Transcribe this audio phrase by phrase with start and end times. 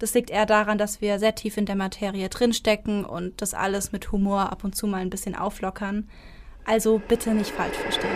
[0.00, 3.92] Das liegt eher daran, dass wir sehr tief in der Materie drinstecken und das alles
[3.92, 6.08] mit Humor ab und zu mal ein bisschen auflockern.
[6.64, 8.10] Also bitte nicht falsch verstehen.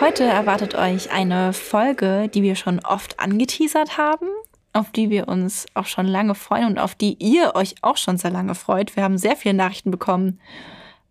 [0.00, 4.26] Heute erwartet euch eine Folge, die wir schon oft angeteasert haben,
[4.72, 8.18] auf die wir uns auch schon lange freuen und auf die ihr euch auch schon
[8.18, 8.96] sehr lange freut.
[8.96, 10.40] Wir haben sehr viele Nachrichten bekommen,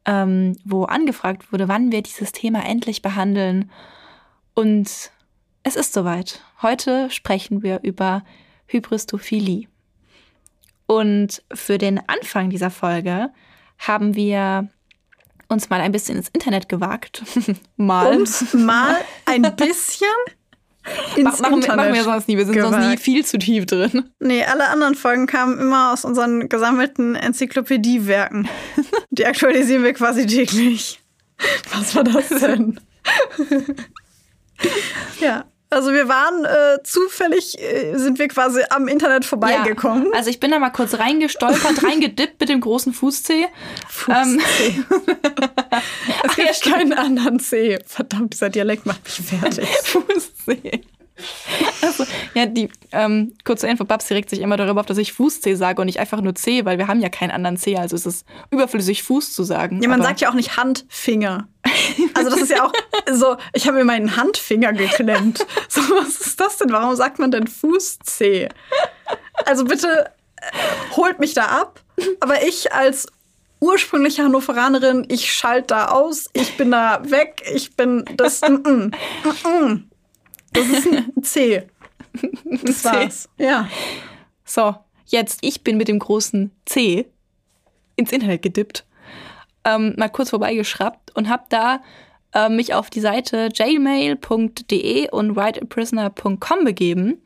[0.03, 3.71] ähm, wo angefragt wurde, wann wir dieses Thema endlich behandeln.
[4.53, 5.11] Und
[5.65, 6.41] es ist soweit.
[6.61, 8.23] Heute sprechen wir über
[8.67, 9.67] Hybristophilie.
[10.85, 13.31] Und für den Anfang dieser Folge
[13.79, 14.69] haben wir
[15.47, 17.23] uns mal ein bisschen ins Internet gewagt.
[17.77, 18.15] mal.
[18.15, 20.07] Und mal ein bisschen
[21.15, 22.37] ins machen, Internet machen wir sonst nie.
[22.37, 22.73] Wir sind gewagt.
[22.73, 24.11] sonst nie viel zu tief drin.
[24.19, 28.47] Nee, alle anderen Folgen kamen immer aus unseren gesammelten Enzyklopädiewerken.
[29.09, 31.01] Die aktualisieren wir quasi täglich.
[31.73, 32.79] Was war das denn?
[35.19, 35.45] ja.
[35.69, 40.05] Also wir waren äh, zufällig, äh, sind wir quasi am Internet vorbeigekommen.
[40.05, 43.47] Ja, also ich bin da mal kurz reingestolpert, reingedippt mit dem großen Fußzeh.
[43.89, 44.21] Fußzeh.
[44.21, 44.41] Ähm,
[46.23, 47.79] es gibt ja, keinen anderen Zeh.
[47.85, 49.67] Verdammt, dieser Dialekt macht mich fertig.
[49.83, 50.81] Fußzeh.
[51.81, 55.55] Also, ja, die ähm, kurze Info, Babsi regt sich immer darüber auf, dass ich Fußzeh
[55.55, 58.05] sage und nicht einfach nur C, weil wir haben ja keinen anderen C, also es
[58.05, 59.81] ist überflüssig, Fuß zu sagen.
[59.81, 61.47] Ja, man sagt ja auch nicht Handfinger.
[62.13, 62.73] Also das ist ja auch
[63.11, 65.45] so, ich habe mir meinen Handfinger geklemmt.
[65.69, 66.71] So, was ist das denn?
[66.71, 68.49] Warum sagt man denn Fußzeh?
[69.45, 71.81] Also bitte äh, holt mich da ab.
[72.19, 73.07] Aber ich als
[73.59, 78.41] ursprüngliche Hannoveranerin, ich schalte da aus, ich bin da weg, ich bin das.
[78.41, 78.91] Mm -mm,
[79.43, 79.89] mm
[80.53, 81.67] das ist ein C.
[82.63, 82.85] Das C.
[82.85, 83.29] war's.
[83.37, 83.67] Ja.
[84.45, 84.75] So,
[85.07, 87.05] jetzt, ich bin mit dem großen C
[87.95, 88.85] ins Internet gedippt,
[89.65, 91.81] ähm, mal kurz vorbeigeschraubt und habe da
[92.33, 97.21] äh, mich auf die Seite jailmail.de und writeaprisoner.com begeben.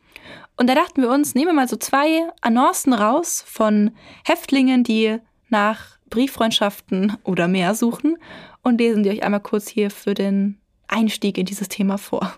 [0.56, 3.92] Und da dachten wir uns, nehmen wir mal so zwei Annoncen raus von
[4.24, 5.18] Häftlingen, die
[5.48, 8.18] nach Brieffreundschaften oder mehr suchen
[8.62, 10.58] und lesen die euch einmal kurz hier für den
[10.88, 12.34] Einstieg in dieses Thema vor.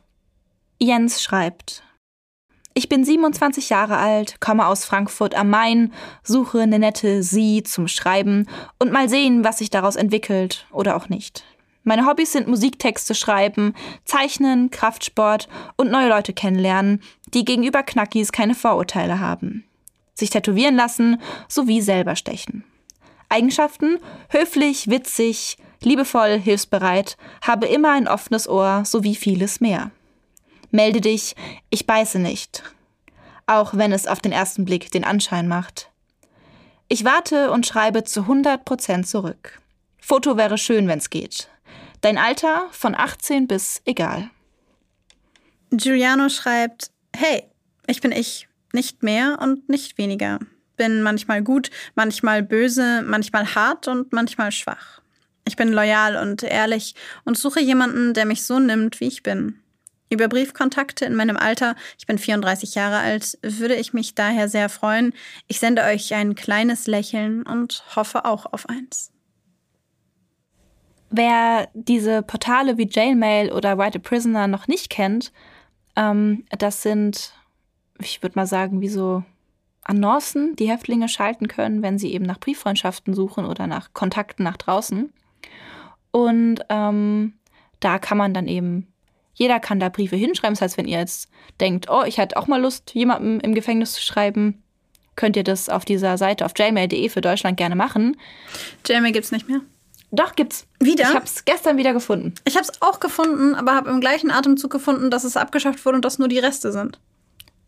[0.79, 1.83] Jens schreibt,
[2.75, 7.89] ich bin 27 Jahre alt, komme aus Frankfurt am Main, suche eine nette Sie zum
[7.89, 11.45] Schreiben und mal sehen, was sich daraus entwickelt oder auch nicht.
[11.85, 13.75] Meine Hobbys sind Musiktexte schreiben,
[14.05, 17.03] Zeichnen, Kraftsport und neue Leute kennenlernen,
[17.35, 19.65] die gegenüber Knackis keine Vorurteile haben.
[20.15, 22.65] Sich tätowieren lassen sowie selber stechen.
[23.29, 23.99] Eigenschaften?
[24.29, 29.91] Höflich, witzig, liebevoll, hilfsbereit, habe immer ein offenes Ohr sowie vieles mehr.
[30.73, 31.37] Melde dich,
[31.69, 32.63] ich beiße nicht.
[33.47, 35.91] Auch wenn es auf den ersten Blick den Anschein macht.
[36.89, 39.61] Ich warte und schreibe zu 100 Prozent zurück.
[39.99, 41.49] Foto wäre schön, wenn's geht.
[42.01, 44.31] Dein Alter von 18 bis egal.
[45.71, 47.45] Giuliano schreibt, hey,
[47.87, 50.39] ich bin ich, nicht mehr und nicht weniger.
[50.79, 55.03] Bin manchmal gut, manchmal böse, manchmal hart und manchmal schwach.
[55.45, 56.95] Ich bin loyal und ehrlich
[57.25, 59.62] und suche jemanden, der mich so nimmt, wie ich bin.
[60.13, 64.69] Über Briefkontakte in meinem Alter, ich bin 34 Jahre alt, würde ich mich daher sehr
[64.69, 65.15] freuen.
[65.49, 69.11] Ich sende euch ein kleines Lächeln und hoffe auch auf eins.
[71.09, 75.33] Wer diese Portale wie Jailmail oder Write a Prisoner noch nicht kennt,
[75.97, 77.33] ähm, das sind,
[77.99, 79.25] ich würde mal sagen, wie so
[79.83, 84.59] Annoncen, die Häftlinge schalten können, wenn sie eben nach Brieffreundschaften suchen oder nach Kontakten nach
[84.59, 85.11] draußen.
[86.11, 87.33] Und ähm,
[87.81, 88.92] da kann man dann eben
[89.35, 90.55] jeder kann da Briefe hinschreiben.
[90.55, 91.29] Das heißt, wenn ihr jetzt
[91.61, 94.63] denkt, oh, ich hätte auch mal Lust, jemandem im Gefängnis zu schreiben,
[95.17, 98.17] könnt ihr das auf dieser Seite auf jmail.de für Deutschland gerne machen.
[98.87, 99.61] Jmail gibt's nicht mehr.
[100.11, 100.67] Doch, gibt's.
[100.79, 101.09] Wieder?
[101.09, 102.35] Ich hab's gestern wieder gefunden.
[102.45, 106.05] Ich hab's auch gefunden, aber habe im gleichen Atemzug gefunden, dass es abgeschafft wurde und
[106.05, 107.01] dass nur die Reste sind.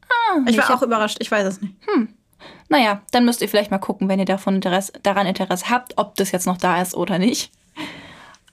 [0.08, 1.74] Ah, ich war ich auch überrascht, ich weiß es nicht.
[1.86, 2.08] Hm.
[2.68, 6.16] naja, dann müsst ihr vielleicht mal gucken, wenn ihr davon Interesse, daran Interesse habt, ob
[6.16, 7.50] das jetzt noch da ist oder nicht.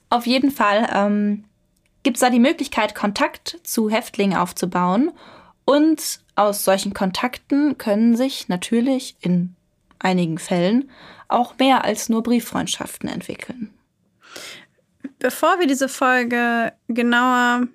[0.08, 1.44] Auf jeden Fall ähm,
[2.02, 5.12] gibt es da die Möglichkeit, Kontakt zu Häftlingen aufzubauen.
[5.64, 9.54] Und aus solchen Kontakten können sich natürlich in
[9.98, 10.90] einigen Fällen
[11.28, 13.72] auch mehr als nur Brieffreundschaften entwickeln.
[15.18, 17.68] Bevor wir diese Folge genauer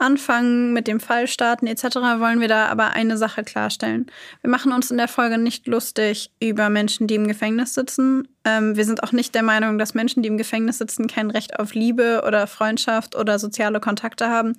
[0.00, 4.06] anfangen mit dem Fall starten etc., wollen wir da aber eine Sache klarstellen.
[4.42, 8.28] Wir machen uns in der Folge nicht lustig über Menschen, die im Gefängnis sitzen.
[8.44, 11.58] Ähm, wir sind auch nicht der Meinung, dass Menschen, die im Gefängnis sitzen, kein Recht
[11.58, 14.56] auf Liebe oder Freundschaft oder soziale Kontakte haben.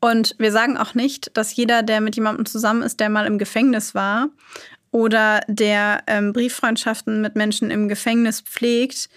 [0.00, 3.38] Und wir sagen auch nicht, dass jeder, der mit jemandem zusammen ist, der mal im
[3.38, 4.28] Gefängnis war
[4.90, 9.08] oder der ähm, Brieffreundschaften mit Menschen im Gefängnis pflegt,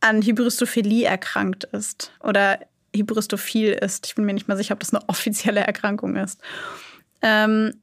[0.00, 2.58] an Hybristophilie erkrankt ist oder
[2.94, 4.06] Hybristophil ist.
[4.06, 6.40] Ich bin mir nicht mal sicher, ob das eine offizielle Erkrankung ist.
[7.22, 7.74] Ähm,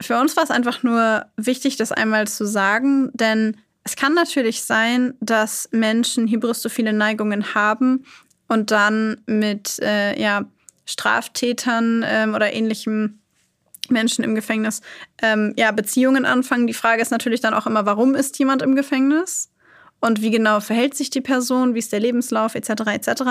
[0.00, 4.62] für uns war es einfach nur wichtig, das einmal zu sagen, denn es kann natürlich
[4.62, 8.04] sein, dass Menschen hybristophile Neigungen haben
[8.48, 10.44] und dann mit äh, ja,
[10.84, 13.20] Straftätern ähm, oder ähnlichem
[13.88, 14.82] Menschen im Gefängnis
[15.22, 16.66] ähm, ja, Beziehungen anfangen.
[16.66, 19.50] Die Frage ist natürlich dann auch immer, warum ist jemand im Gefängnis?
[20.06, 22.70] Und wie genau verhält sich die Person, wie ist der Lebenslauf etc.
[22.92, 23.22] etc.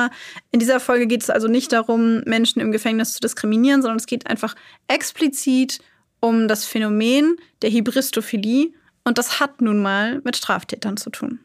[0.52, 4.08] In dieser Folge geht es also nicht darum, Menschen im Gefängnis zu diskriminieren, sondern es
[4.08, 4.56] geht einfach
[4.90, 5.80] explizit
[6.20, 8.74] um das Phänomen der Hybristophilie
[9.06, 11.40] und das hat nun mal mit Straftätern zu tun.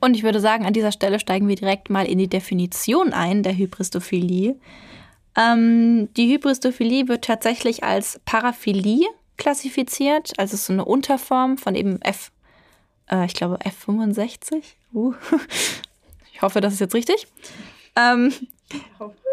[0.00, 3.42] Und ich würde sagen, an dieser Stelle steigen wir direkt mal in die Definition ein
[3.42, 4.56] der Hybristophilie.
[5.36, 9.06] Ähm, die Hybristophilie wird tatsächlich als Paraphilie
[9.36, 12.30] klassifiziert, also so eine Unterform von eben F
[13.10, 14.62] äh, ich glaube F65.
[14.92, 15.14] Uh.
[16.32, 17.26] Ich hoffe, das ist jetzt richtig.
[17.96, 18.30] Ähm,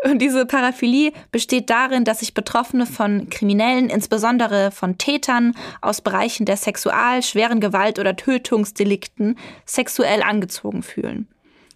[0.05, 6.45] und diese Paraphilie besteht darin, dass sich Betroffene von Kriminellen, insbesondere von Tätern aus Bereichen
[6.45, 11.27] der Sexual-, schweren Gewalt- oder Tötungsdelikten sexuell angezogen fühlen.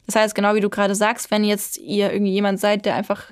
[0.06, 3.26] Das heißt, genau wie du gerade sagst, wenn jetzt ihr irgendwie jemand seid, der einfach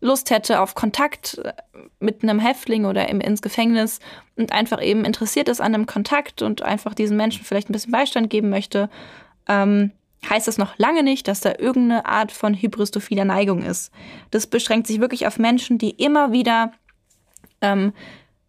[0.00, 1.52] Lust hätte auf Kontakt äh,
[2.00, 4.00] mit einem Häftling oder im, ins Gefängnis
[4.36, 7.92] und einfach eben interessiert ist an einem Kontakt und einfach diesen Menschen vielleicht ein bisschen
[7.92, 8.88] Beistand geben möchte,
[9.48, 9.92] ähm,
[10.28, 13.92] heißt das noch lange nicht, dass da irgendeine Art von hybristophiler Neigung ist.
[14.30, 16.72] Das beschränkt sich wirklich auf Menschen, die immer wieder,
[17.60, 17.92] ähm,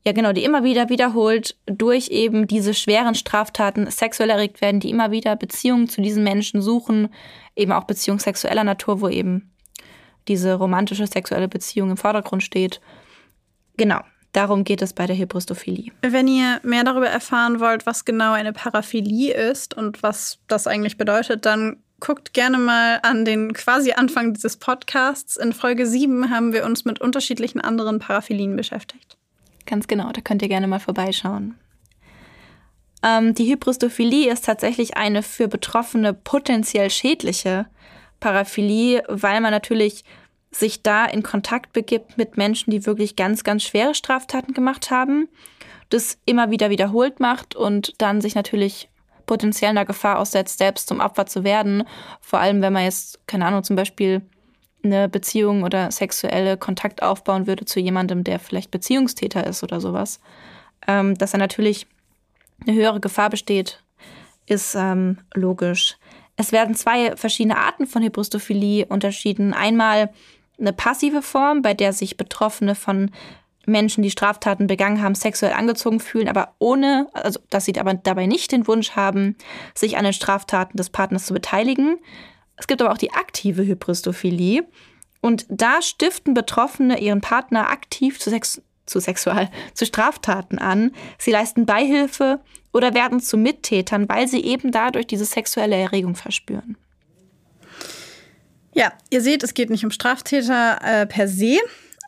[0.05, 4.89] ja genau, die immer wieder wiederholt durch eben diese schweren Straftaten sexuell erregt werden, die
[4.89, 7.09] immer wieder Beziehungen zu diesen Menschen suchen,
[7.55, 9.51] eben auch Beziehungen sexueller Natur, wo eben
[10.29, 12.79] diese romantische sexuelle Beziehung im Vordergrund steht.
[13.75, 13.99] Genau,
[14.31, 15.91] darum geht es bei der Hybristophilie.
[16.01, 20.97] Wenn ihr mehr darüber erfahren wollt, was genau eine Paraphilie ist und was das eigentlich
[20.97, 25.35] bedeutet, dann guckt gerne mal an den quasi Anfang dieses Podcasts.
[25.35, 29.17] In Folge 7 haben wir uns mit unterschiedlichen anderen Paraphilien beschäftigt.
[29.65, 31.55] Ganz genau, da könnt ihr gerne mal vorbeischauen.
[33.03, 37.67] Ähm, die Hybristophilie ist tatsächlich eine für Betroffene potenziell schädliche
[38.19, 40.03] Paraphilie, weil man natürlich
[40.51, 45.29] sich da in Kontakt begibt mit Menschen, die wirklich ganz, ganz schwere Straftaten gemacht haben,
[45.89, 48.89] das immer wieder wiederholt macht und dann sich natürlich
[49.29, 51.83] potenziell einer Gefahr aussetzt, selbst zum Opfer zu werden.
[52.19, 54.23] Vor allem, wenn man jetzt, keine Ahnung, zum Beispiel
[54.83, 60.19] eine Beziehung oder sexuelle Kontakt aufbauen würde zu jemandem, der vielleicht Beziehungstäter ist oder sowas.
[60.87, 61.85] Ähm, dass da natürlich
[62.65, 63.83] eine höhere Gefahr besteht,
[64.47, 65.98] ist ähm, logisch.
[66.39, 69.53] Es werden zwei verschiedene Arten von Hybristophilie unterschieden.
[69.53, 70.09] Einmal
[70.57, 73.11] eine passive Form, bei der sich Betroffene von
[73.65, 78.25] Menschen, die Straftaten begangen haben, sexuell angezogen fühlen, aber ohne, also dass sie aber dabei
[78.25, 79.35] nicht den Wunsch haben,
[79.75, 81.97] sich an den Straftaten des Partners zu beteiligen.
[82.55, 84.65] Es gibt aber auch die aktive Hybristophilie.
[85.19, 90.91] Und da stiften Betroffene ihren Partner aktiv zu, Sex zu Sexual, zu Straftaten an.
[91.17, 92.39] Sie leisten Beihilfe
[92.73, 96.77] oder werden zu Mittätern, weil sie eben dadurch diese sexuelle Erregung verspüren.
[98.73, 101.57] Ja, ihr seht, es geht nicht um Straftäter äh, per se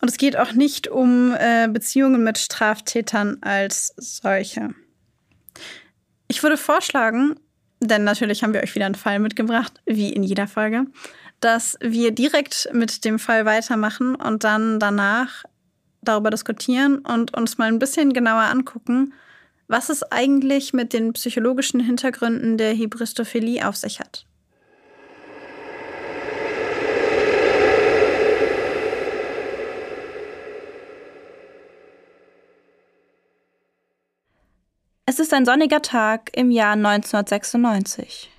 [0.01, 4.69] und es geht auch nicht um äh, Beziehungen mit Straftätern als solche.
[6.27, 7.35] Ich würde vorschlagen,
[7.79, 10.85] denn natürlich haben wir euch wieder einen Fall mitgebracht, wie in jeder Folge,
[11.39, 15.43] dass wir direkt mit dem Fall weitermachen und dann danach
[16.01, 19.13] darüber diskutieren und uns mal ein bisschen genauer angucken,
[19.67, 24.25] was es eigentlich mit den psychologischen Hintergründen der Hybristophilie auf sich hat.
[35.05, 38.31] Es ist ein sonniger Tag im Jahr 1996.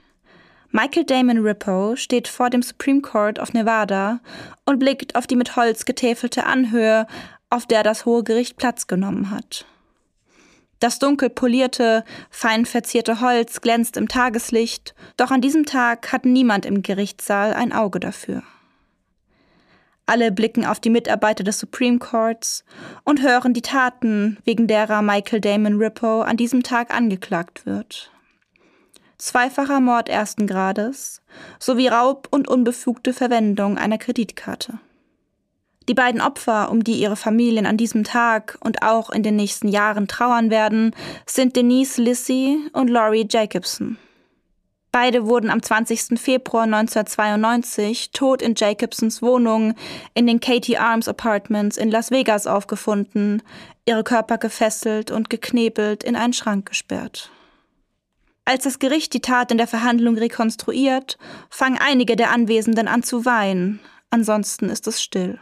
[0.71, 4.21] Michael Damon Rippo steht vor dem Supreme Court of Nevada
[4.65, 7.07] und blickt auf die mit Holz getäfelte Anhöhe,
[7.53, 9.67] auf der das Hohe Gericht Platz genommen hat.
[10.81, 16.67] Das dunkel polierte, fein verzierte Holz glänzt im Tageslicht, doch an diesem Tag hat niemand
[16.67, 18.43] im Gerichtssaal ein Auge dafür.
[20.07, 22.65] Alle blicken auf die Mitarbeiter des Supreme Courts
[23.05, 28.11] und hören die Taten, wegen derer Michael Damon Rippo an diesem Tag angeklagt wird.
[29.19, 31.23] Zweifacher Mord ersten Grades
[31.61, 34.81] sowie Raub und unbefugte Verwendung einer Kreditkarte.
[35.89, 39.69] Die beiden Opfer, um die ihre Familien an diesem Tag und auch in den nächsten
[39.69, 40.95] Jahren trauern werden,
[41.27, 43.99] sind Denise Lissy und Laurie Jacobson.
[44.93, 46.21] Beide wurden am 20.
[46.21, 49.75] Februar 1992 tot in Jacobsons Wohnung
[50.13, 53.43] in den Katie Arms Apartments in Las Vegas aufgefunden,
[53.87, 57.31] ihre Körper gefesselt und geknebelt in einen Schrank gesperrt.
[58.45, 61.17] Als das Gericht die Tat in der Verhandlung rekonstruiert,
[61.49, 65.39] fangen einige der Anwesenden an zu weinen, ansonsten ist es still.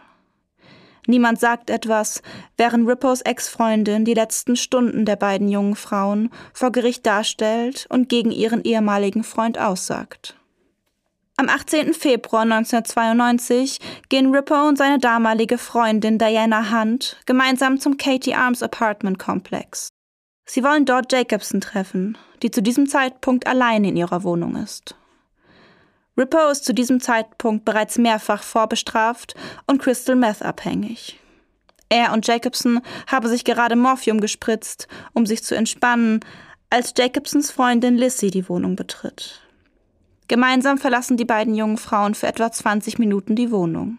[1.11, 2.23] Niemand sagt etwas,
[2.57, 8.31] während Rippos Ex-Freundin die letzten Stunden der beiden jungen Frauen vor Gericht darstellt und gegen
[8.31, 10.37] ihren ehemaligen Freund aussagt.
[11.37, 11.95] Am 18.
[11.95, 19.19] Februar 1992 gehen Ripper und seine damalige Freundin Diana Hunt gemeinsam zum Katie Arms Apartment
[19.19, 19.89] Complex.
[20.45, 24.95] Sie wollen dort Jacobson treffen, die zu diesem Zeitpunkt allein in ihrer Wohnung ist.
[26.21, 29.35] Ripper ist zu diesem Zeitpunkt bereits mehrfach vorbestraft
[29.67, 31.19] und Crystal Meth abhängig.
[31.89, 36.21] Er und Jacobson haben sich gerade Morphium gespritzt, um sich zu entspannen,
[36.69, 39.41] als Jacobsons Freundin Lissy die Wohnung betritt.
[40.29, 43.99] Gemeinsam verlassen die beiden jungen Frauen für etwa 20 Minuten die Wohnung.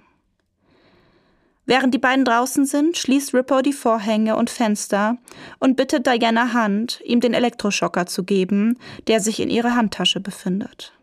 [1.65, 5.17] Während die beiden draußen sind, schließt Ripper die Vorhänge und Fenster
[5.57, 10.93] und bittet Diana Hunt, ihm den Elektroschocker zu geben, der sich in ihrer Handtasche befindet.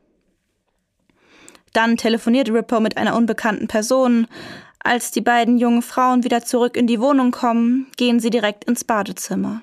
[1.73, 4.27] Dann telefoniert Ripper mit einer unbekannten Person.
[4.81, 8.85] Als die beiden jungen Frauen wieder zurück in die Wohnung kommen, gehen sie direkt ins
[8.85, 9.63] Badezimmer.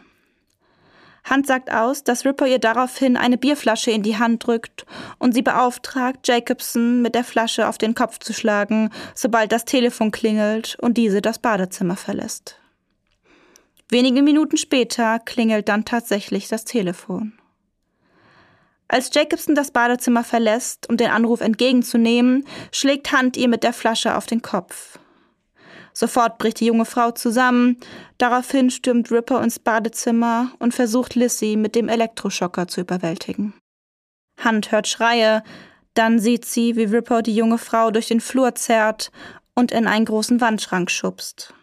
[1.30, 4.86] Hunt sagt aus, dass Ripper ihr daraufhin eine Bierflasche in die Hand drückt
[5.18, 10.12] und sie beauftragt, Jacobson mit der Flasche auf den Kopf zu schlagen, sobald das Telefon
[10.12, 12.60] klingelt und diese das Badezimmer verlässt.
[13.90, 17.34] Wenige Minuten später klingelt dann tatsächlich das Telefon.
[18.88, 24.16] Als Jacobson das Badezimmer verlässt, um den Anruf entgegenzunehmen, schlägt Hunt ihr mit der Flasche
[24.16, 25.00] auf den Kopf.
[25.92, 27.78] Sofort bricht die junge Frau zusammen,
[28.18, 33.54] daraufhin stürmt Ripper ins Badezimmer und versucht Lissy mit dem Elektroschocker zu überwältigen.
[34.44, 35.42] Hunt hört Schreie,
[35.94, 39.10] dann sieht sie, wie Ripper die junge Frau durch den Flur zerrt
[39.56, 41.55] und in einen großen Wandschrank schubst.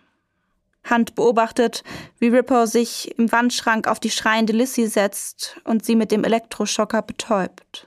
[0.90, 1.84] Hunt beobachtet,
[2.18, 7.02] wie Ripper sich im Wandschrank auf die schreiende Lissy setzt und sie mit dem Elektroschocker
[7.02, 7.86] betäubt.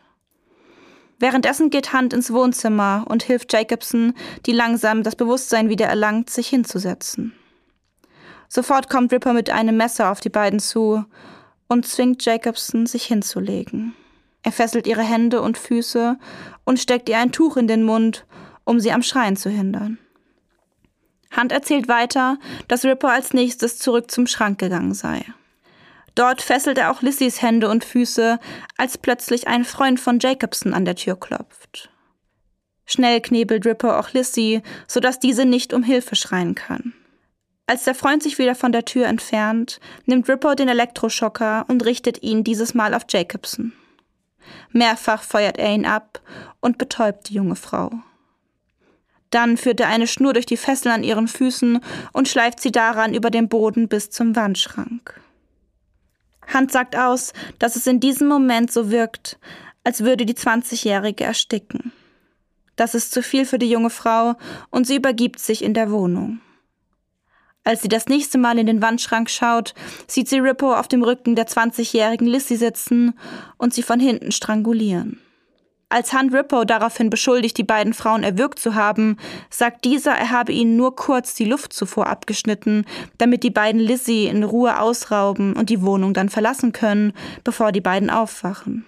[1.19, 4.13] Währenddessen geht Hunt ins Wohnzimmer und hilft Jacobson,
[4.45, 7.33] die langsam das Bewusstsein wieder erlangt, sich hinzusetzen.
[8.47, 11.05] Sofort kommt Ripper mit einem Messer auf die beiden zu
[11.67, 13.95] und zwingt Jacobson, sich hinzulegen.
[14.43, 16.17] Er fesselt ihre Hände und Füße
[16.65, 18.25] und steckt ihr ein Tuch in den Mund,
[18.63, 19.97] um sie am Schreien zu hindern.
[21.35, 22.37] Hunt erzählt weiter,
[22.67, 25.25] dass Ripper als nächstes zurück zum Schrank gegangen sei.
[26.15, 28.39] Dort fesselt er auch Lissys Hände und Füße,
[28.77, 31.89] als plötzlich ein Freund von Jacobson an der Tür klopft.
[32.85, 36.93] Schnell knebelt Ripper auch Lissy, sodass diese nicht um Hilfe schreien kann.
[37.67, 42.21] Als der Freund sich wieder von der Tür entfernt, nimmt Ripper den Elektroschocker und richtet
[42.21, 43.73] ihn dieses Mal auf Jacobson.
[44.71, 46.21] Mehrfach feuert er ihn ab
[46.59, 47.91] und betäubt die junge Frau.
[49.35, 51.81] Dann führt er eine Schnur durch die Fesseln an ihren Füßen
[52.13, 55.19] und schleift sie daran über den Boden bis zum Wandschrank.
[56.53, 59.37] Hunt sagt aus, dass es in diesem Moment so wirkt,
[59.83, 61.91] als würde die 20-Jährige ersticken.
[62.77, 64.35] Das ist zu viel für die junge Frau
[64.69, 66.39] und sie übergibt sich in der Wohnung.
[67.65, 69.73] Als sie das nächste Mal in den Wandschrank schaut,
[70.07, 73.19] sieht sie Rippo auf dem Rücken der 20-jährigen Lissy sitzen
[73.57, 75.19] und sie von hinten strangulieren.
[75.95, 79.15] Als Hunt Rippo daraufhin beschuldigt, die beiden Frauen erwürgt zu haben,
[79.49, 82.83] sagt dieser, er habe ihnen nur kurz die Luft zuvor abgeschnitten,
[83.17, 87.13] damit die beiden Lizzie in Ruhe ausrauben und die Wohnung dann verlassen können,
[87.45, 88.85] bevor die beiden aufwachen.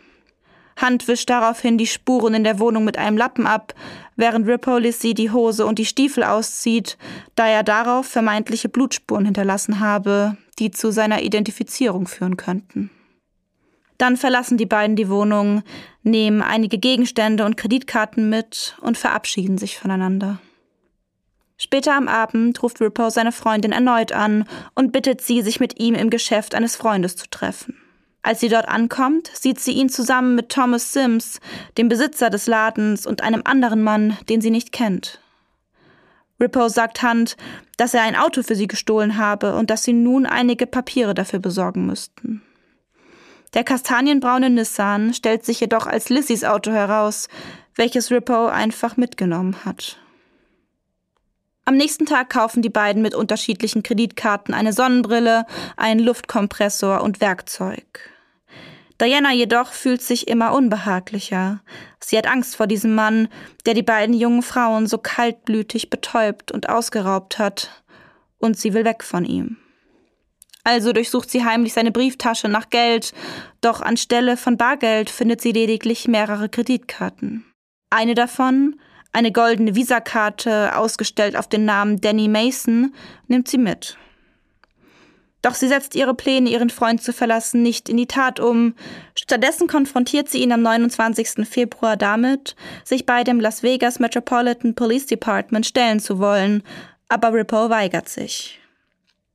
[0.82, 3.74] Hunt wischt daraufhin die Spuren in der Wohnung mit einem Lappen ab,
[4.18, 6.98] während Rippo Lizzie die Hose und die Stiefel auszieht,
[7.36, 12.90] da er darauf vermeintliche Blutspuren hinterlassen habe, die zu seiner Identifizierung führen könnten.
[13.98, 15.64] Dann verlassen die beiden die Wohnung,
[16.04, 20.40] nehmen einige Gegenstände und Kreditkarten mit und verabschieden sich voneinander.
[21.58, 25.96] Später am Abend ruft Rippo seine Freundin erneut an und bittet sie, sich mit ihm
[25.96, 27.76] im Geschäft eines Freundes zu treffen.
[28.22, 31.40] Als sie dort ankommt, sieht sie ihn zusammen mit Thomas Sims,
[31.78, 35.22] dem Besitzer des Ladens, und einem anderen Mann, den sie nicht kennt.
[36.40, 37.38] Rippo sagt Hunt,
[37.78, 41.40] dass er ein Auto für sie gestohlen habe und dass sie nun einige Papiere dafür
[41.40, 42.44] besorgen müssten.
[43.54, 47.28] Der kastanienbraune Nissan stellt sich jedoch als Lissys Auto heraus,
[47.76, 49.98] welches Rippo einfach mitgenommen hat.
[51.66, 58.10] Am nächsten Tag kaufen die beiden mit unterschiedlichen Kreditkarten eine Sonnenbrille, einen Luftkompressor und Werkzeug.
[59.02, 61.62] Diana jedoch fühlt sich immer unbehaglicher.
[62.00, 63.28] Sie hat Angst vor diesem Mann,
[63.66, 67.84] der die beiden jungen Frauen so kaltblütig betäubt und ausgeraubt hat,
[68.40, 69.58] und sie will weg von ihm.
[70.68, 73.14] Also durchsucht sie heimlich seine Brieftasche nach Geld,
[73.62, 77.46] doch anstelle von Bargeld findet sie lediglich mehrere Kreditkarten.
[77.90, 78.78] Eine davon,
[79.14, 82.94] eine goldene Visakarte, ausgestellt auf den Namen Danny Mason,
[83.28, 83.98] nimmt sie mit.
[85.42, 88.76] Doch sie setzt ihre Pläne, ihren Freund zu verlassen, nicht in die Tat um.
[89.18, 91.48] Stattdessen konfrontiert sie ihn am 29.
[91.48, 96.62] Februar damit, sich bei dem Las Vegas Metropolitan Police Department stellen zu wollen,
[97.08, 98.60] aber Rippo weigert sich.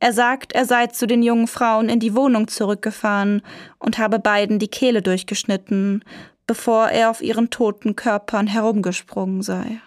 [0.02, 3.40] Er sagt, er sei zu den jungen Frauen in die Wohnung zurückgefahren
[3.78, 6.04] und habe beiden die Kehle durchgeschnitten,
[6.48, 9.80] bevor er auf ihren toten Körpern herumgesprungen sei.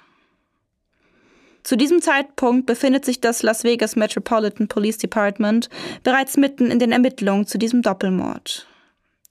[1.64, 5.68] Zu diesem Zeitpunkt befindet sich das Las Vegas Metropolitan Police Department
[6.04, 8.68] bereits mitten in den Ermittlungen zu diesem Doppelmord.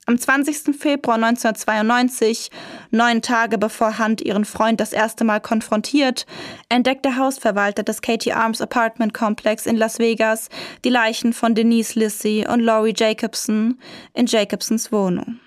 [0.07, 0.77] Am 20.
[0.77, 2.51] Februar 1992,
[2.91, 6.27] neun Tage bevor Hunt ihren Freund das erste Mal konfrontiert,
[6.69, 10.49] entdeckt der Hausverwalter des Katie Arms Apartment Complex in Las Vegas
[10.83, 13.79] die Leichen von Denise Lissy und Laurie Jacobson
[14.13, 15.39] in Jacobsons Wohnung.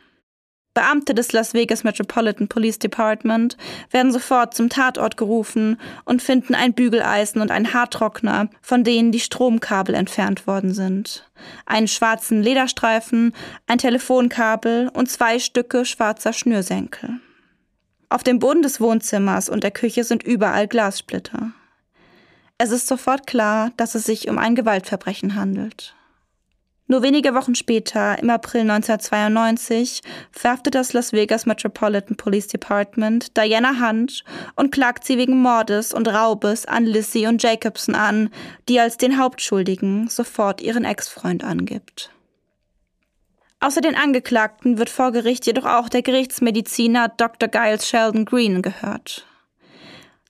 [0.79, 3.57] Beamte des Las Vegas Metropolitan Police Department
[3.91, 9.19] werden sofort zum Tatort gerufen und finden ein Bügeleisen und einen Haartrockner, von denen die
[9.19, 11.29] Stromkabel entfernt worden sind,
[11.67, 13.35] einen schwarzen Lederstreifen,
[13.67, 17.19] ein Telefonkabel und zwei Stücke schwarzer Schnürsenkel.
[18.09, 21.51] Auf dem Boden des Wohnzimmers und der Küche sind überall Glassplitter.
[22.57, 25.97] Es ist sofort klar, dass es sich um ein Gewaltverbrechen handelt.
[26.91, 30.01] Nur wenige Wochen später, im April 1992,
[30.33, 34.25] verhaftet das Las Vegas Metropolitan Police Department Diana Hunt
[34.57, 38.31] und klagt sie wegen Mordes und Raubes an Lissy und Jacobson an,
[38.71, 42.11] die als den Hauptschuldigen sofort ihren Ex-Freund angibt.
[43.61, 47.51] Außer den Angeklagten wird vor Gericht jedoch auch der Gerichtsmediziner Dr.
[47.51, 49.28] Giles Sheldon Green gehört.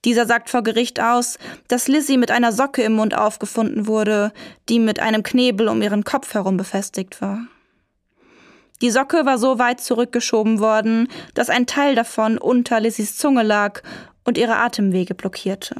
[0.04, 4.32] Dieser sagt vor Gericht aus, dass Lizzie mit einer Socke im Mund aufgefunden wurde,
[4.68, 7.40] die mit einem Knebel um ihren Kopf herum befestigt war.
[8.80, 13.82] Die Socke war so weit zurückgeschoben worden, dass ein Teil davon unter Lizzies Zunge lag
[14.24, 15.74] und ihre Atemwege blockierte.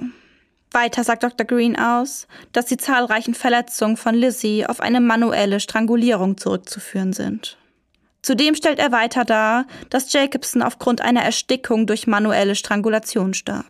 [0.73, 1.47] Weiter sagt Dr.
[1.47, 7.57] Green aus, dass die zahlreichen Verletzungen von Lizzie auf eine manuelle Strangulierung zurückzuführen sind.
[8.21, 13.65] Zudem stellt er weiter dar, dass Jacobson aufgrund einer Erstickung durch manuelle Strangulation starb.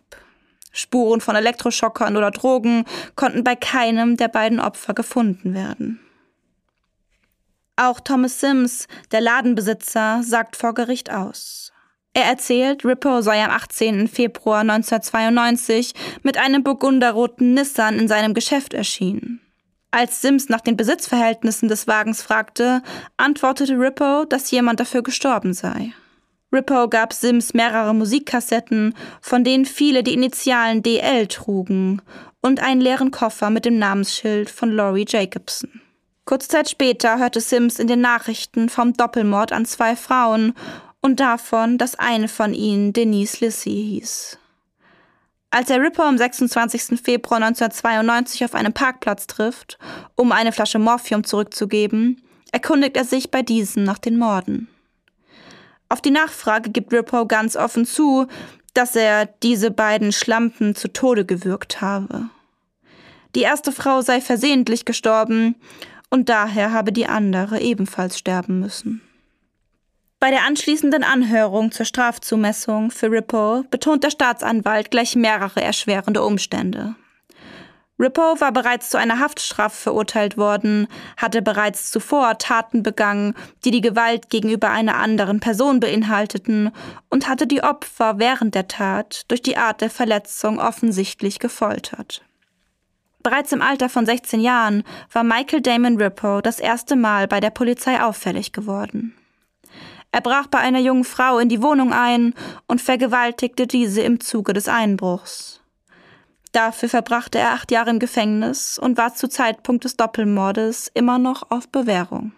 [0.71, 5.99] Spuren von Elektroschockern oder Drogen konnten bei keinem der beiden Opfer gefunden werden.
[7.75, 11.71] Auch Thomas Sims, der Ladenbesitzer, sagt vor Gericht aus.
[12.13, 14.07] Er erzählt, Rippo sei am 18.
[14.07, 19.39] Februar 1992 mit einem burgunderroten Nissan in seinem Geschäft erschienen.
[19.91, 22.81] Als Sims nach den Besitzverhältnissen des Wagens fragte,
[23.17, 25.93] antwortete Rippo, dass jemand dafür gestorben sei.
[26.51, 32.01] Rippo gab Sims mehrere Musikkassetten, von denen viele die Initialen DL trugen,
[32.41, 35.81] und einen leeren Koffer mit dem Namensschild von Laurie Jacobson.
[36.25, 40.53] Kurze Zeit später hörte Sims in den Nachrichten vom Doppelmord an zwei Frauen
[41.01, 44.37] und davon, dass eine von ihnen Denise Lissy hieß.
[45.51, 47.01] Als er Ripper am 26.
[47.01, 49.79] Februar 1992 auf einem Parkplatz trifft,
[50.15, 54.67] um eine Flasche Morphium zurückzugeben, erkundigt er sich bei diesen nach den Morden.
[55.89, 58.27] Auf die Nachfrage gibt Rippo ganz offen zu,
[58.73, 62.29] dass er diese beiden Schlampen zu Tode gewürgt habe.
[63.35, 65.55] Die erste Frau sei versehentlich gestorben
[66.09, 69.01] und daher habe die andere ebenfalls sterben müssen.
[70.19, 76.95] Bei der anschließenden Anhörung zur Strafzumessung für Rippo betont der Staatsanwalt gleich mehrere erschwerende Umstände.
[77.99, 83.33] Rippo war bereits zu einer Haftstrafe verurteilt worden, hatte bereits zuvor Taten begangen,
[83.65, 86.71] die die Gewalt gegenüber einer anderen Person beinhalteten
[87.09, 92.21] und hatte die Opfer während der Tat durch die Art der Verletzung offensichtlich gefoltert.
[93.21, 97.49] Bereits im Alter von 16 Jahren war Michael Damon Rippo das erste Mal bei der
[97.49, 99.13] Polizei auffällig geworden.
[100.13, 102.33] Er brach bei einer jungen Frau in die Wohnung ein
[102.65, 105.58] und vergewaltigte diese im Zuge des Einbruchs.
[106.51, 111.51] Dafür verbrachte er acht Jahre im Gefängnis und war zu Zeitpunkt des Doppelmordes immer noch
[111.51, 112.31] auf Bewährung.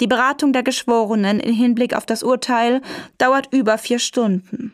[0.00, 2.80] Die Beratung der Geschworenen in Hinblick auf das Urteil
[3.18, 4.72] dauert über vier Stunden.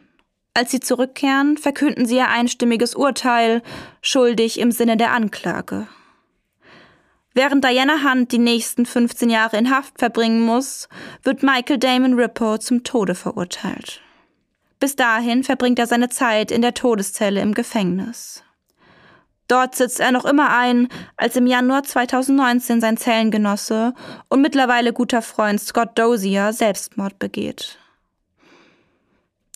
[0.55, 3.63] Als sie zurückkehren, verkünden sie ihr einstimmiges Urteil,
[4.01, 5.87] schuldig im Sinne der Anklage.
[7.35, 10.89] Während Diana Hunt die nächsten 15 Jahre in Haft verbringen muss,
[11.23, 14.01] wird Michael Damon Rippo zum Tode verurteilt.
[14.79, 18.43] Bis dahin verbringt er seine Zeit in der Todeszelle im Gefängnis.
[19.49, 23.95] Dort sitzt er noch immer ein, als im Januar 2019 sein Zellengenosse
[24.29, 27.79] und mittlerweile guter Freund Scott Dozier Selbstmord begeht.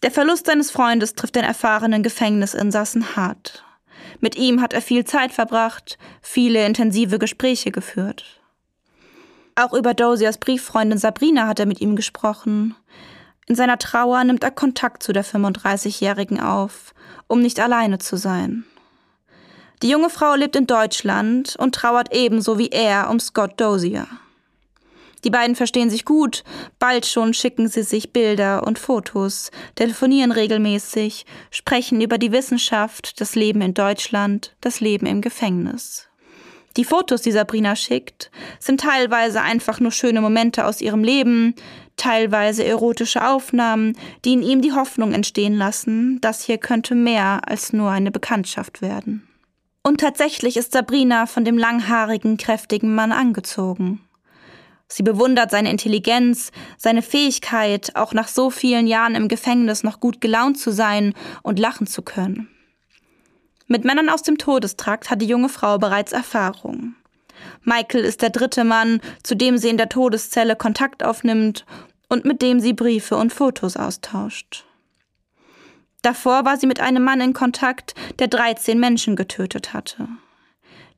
[0.03, 3.65] Der Verlust seines Freundes trifft den erfahrenen Gefängnisinsassen hart.
[4.21, 8.41] Mit ihm hat er viel Zeit verbracht, viele intensive Gespräche geführt.
[9.57, 12.77] Auch über Doziers Brieffreundin Sabrina hat er mit ihm gesprochen.
[13.51, 16.95] In seiner Trauer nimmt er Kontakt zu der 35-Jährigen auf,
[17.27, 18.65] um nicht alleine zu sein.
[19.83, 24.07] Die junge Frau lebt in Deutschland und trauert ebenso wie er um Scott Dozier.
[25.25, 26.45] Die beiden verstehen sich gut,
[26.79, 33.35] bald schon schicken sie sich Bilder und Fotos, telefonieren regelmäßig, sprechen über die Wissenschaft, das
[33.35, 36.07] Leben in Deutschland, das Leben im Gefängnis.
[36.77, 41.57] Die Fotos, die Sabrina schickt, sind teilweise einfach nur schöne Momente aus ihrem Leben,
[42.01, 47.73] teilweise erotische Aufnahmen, die in ihm die Hoffnung entstehen lassen, das hier könnte mehr als
[47.73, 49.29] nur eine Bekanntschaft werden.
[49.83, 54.01] Und tatsächlich ist Sabrina von dem langhaarigen, kräftigen Mann angezogen.
[54.89, 60.21] Sie bewundert seine Intelligenz, seine Fähigkeit, auch nach so vielen Jahren im Gefängnis noch gut
[60.21, 62.49] gelaunt zu sein und lachen zu können.
[63.69, 66.97] Mit Männern aus dem Todestrakt hat die junge Frau bereits Erfahrung.
[67.63, 71.65] Michael ist der dritte Mann, zu dem sie in der Todeszelle Kontakt aufnimmt
[72.11, 74.67] und mit dem sie Briefe und Fotos austauscht.
[76.03, 80.09] Davor war sie mit einem Mann in Kontakt, der 13 Menschen getötet hatte.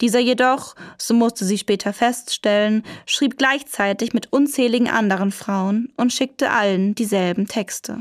[0.01, 6.51] Dieser jedoch, so musste sie später feststellen, schrieb gleichzeitig mit unzähligen anderen Frauen und schickte
[6.51, 7.99] allen dieselben Texte.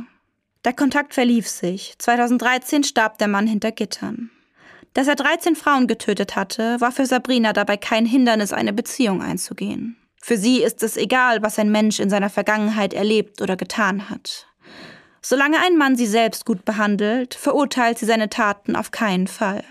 [0.63, 1.95] Der Kontakt verlief sich.
[1.97, 4.31] 2013 starb der Mann hinter Gittern.
[4.93, 9.95] Dass er 13 Frauen getötet hatte, war für Sabrina dabei kein Hindernis, eine Beziehung einzugehen.
[10.21, 14.47] Für sie ist es egal, was ein Mensch in seiner Vergangenheit erlebt oder getan hat.
[15.21, 19.63] Solange ein Mann sie selbst gut behandelt, verurteilt sie seine Taten auf keinen Fall.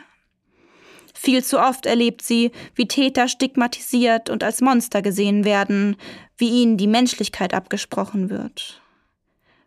[1.15, 5.97] Viel zu oft erlebt sie, wie Täter stigmatisiert und als Monster gesehen werden,
[6.37, 8.81] wie ihnen die Menschlichkeit abgesprochen wird.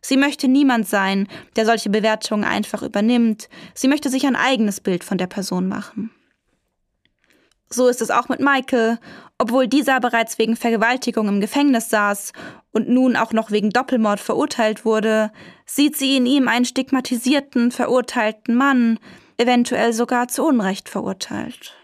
[0.01, 5.03] Sie möchte niemand sein, der solche Bewertungen einfach übernimmt, sie möchte sich ein eigenes Bild
[5.03, 6.11] von der Person machen.
[7.69, 8.99] So ist es auch mit Michael,
[9.43, 12.31] obwohl dieser bereits wegen Vergewaltigung im Gefängnis saß
[12.71, 15.33] und nun auch noch wegen Doppelmord verurteilt wurde,
[15.65, 18.99] sieht sie in ihm einen stigmatisierten, verurteilten Mann,
[19.35, 21.75] eventuell sogar zu Unrecht verurteilt.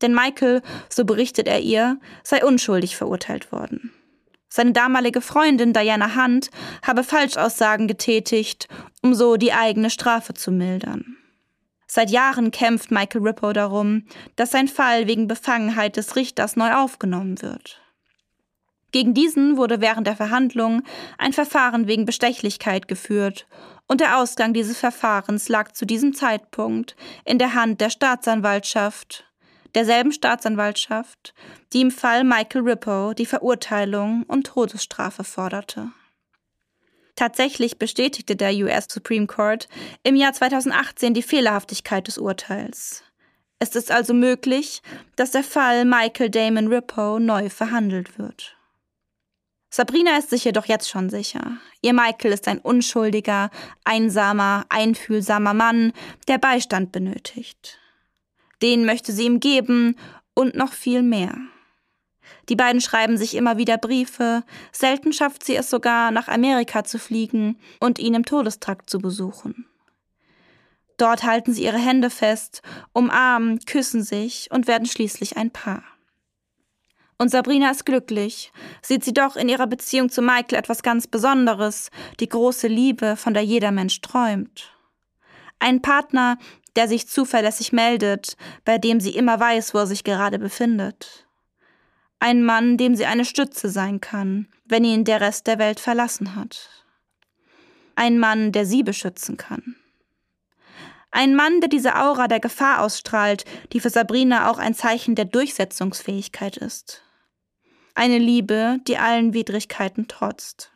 [0.00, 3.92] Denn Michael, so berichtet er ihr, sei unschuldig verurteilt worden.
[4.48, 6.50] Seine damalige Freundin Diana Hunt
[6.82, 8.66] habe Falschaussagen getätigt,
[9.02, 11.17] um so die eigene Strafe zu mildern.
[11.90, 14.04] Seit Jahren kämpft Michael Rippo darum,
[14.36, 17.80] dass sein Fall wegen Befangenheit des Richters neu aufgenommen wird.
[18.92, 20.82] Gegen diesen wurde während der Verhandlung
[21.16, 23.46] ein Verfahren wegen Bestechlichkeit geführt
[23.86, 29.24] und der Ausgang dieses Verfahrens lag zu diesem Zeitpunkt in der Hand der Staatsanwaltschaft,
[29.74, 31.34] derselben Staatsanwaltschaft,
[31.72, 35.90] die im Fall Michael Rippo die Verurteilung und Todesstrafe forderte.
[37.18, 39.66] Tatsächlich bestätigte der US Supreme Court
[40.04, 43.02] im Jahr 2018 die Fehlerhaftigkeit des Urteils.
[43.58, 44.82] Es ist also möglich,
[45.16, 48.56] dass der Fall Michael Damon Rippo neu verhandelt wird.
[49.68, 51.56] Sabrina ist sich jedoch jetzt schon sicher.
[51.82, 53.50] Ihr Michael ist ein unschuldiger,
[53.82, 55.92] einsamer, einfühlsamer Mann,
[56.28, 57.80] der Beistand benötigt.
[58.62, 59.96] Den möchte sie ihm geben
[60.34, 61.36] und noch viel mehr.
[62.48, 66.98] Die beiden schreiben sich immer wieder Briefe, selten schafft sie es sogar, nach Amerika zu
[66.98, 69.66] fliegen und ihn im Todestrakt zu besuchen.
[70.96, 75.82] Dort halten sie ihre Hände fest, umarmen, küssen sich und werden schließlich ein Paar.
[77.18, 78.52] Und Sabrina ist glücklich.
[78.80, 83.34] Sieht sie doch in ihrer Beziehung zu Michael etwas ganz Besonderes, die große Liebe, von
[83.34, 84.72] der jeder Mensch träumt.
[85.58, 86.38] Ein Partner,
[86.76, 91.27] der sich zuverlässig meldet, bei dem sie immer weiß, wo er sich gerade befindet.
[92.20, 96.34] Ein Mann, dem sie eine Stütze sein kann, wenn ihn der Rest der Welt verlassen
[96.34, 96.68] hat.
[97.94, 99.76] Ein Mann, der sie beschützen kann.
[101.10, 105.24] Ein Mann, der diese Aura der Gefahr ausstrahlt, die für Sabrina auch ein Zeichen der
[105.24, 107.02] Durchsetzungsfähigkeit ist
[107.98, 110.70] eine Liebe, die allen Widrigkeiten trotzt.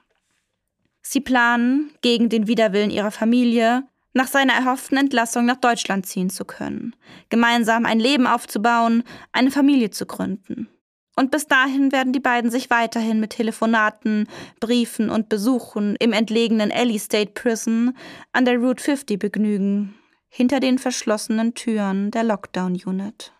[1.03, 6.45] Sie planen, gegen den Widerwillen ihrer Familie, nach seiner erhofften Entlassung nach Deutschland ziehen zu
[6.45, 6.95] können,
[7.29, 10.69] gemeinsam ein Leben aufzubauen, eine Familie zu gründen.
[11.15, 14.27] Und bis dahin werden die beiden sich weiterhin mit Telefonaten,
[14.61, 17.95] Briefen und Besuchen im entlegenen Ellie State Prison
[18.33, 19.95] an der Route 50 begnügen,
[20.29, 23.33] hinter den verschlossenen Türen der Lockdown Unit.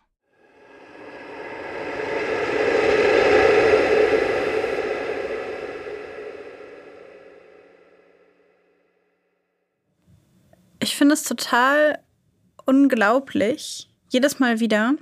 [10.81, 12.01] Ich finde es total
[12.67, 14.95] unglaublich, jedes Mal wieder,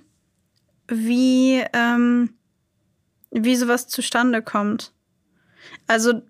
[0.87, 2.37] wie, ähm,
[3.31, 4.93] wie sowas zustande kommt.
[5.87, 6.23] Also,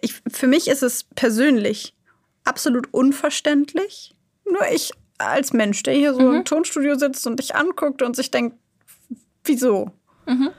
[0.00, 1.94] ich, für mich ist es persönlich
[2.44, 4.14] absolut unverständlich.
[4.44, 6.36] Nur ich als Mensch, der hier so mhm.
[6.36, 8.56] im Tonstudio sitzt und dich anguckt und sich denkt,
[9.44, 9.92] wieso?
[10.26, 10.50] Mhm.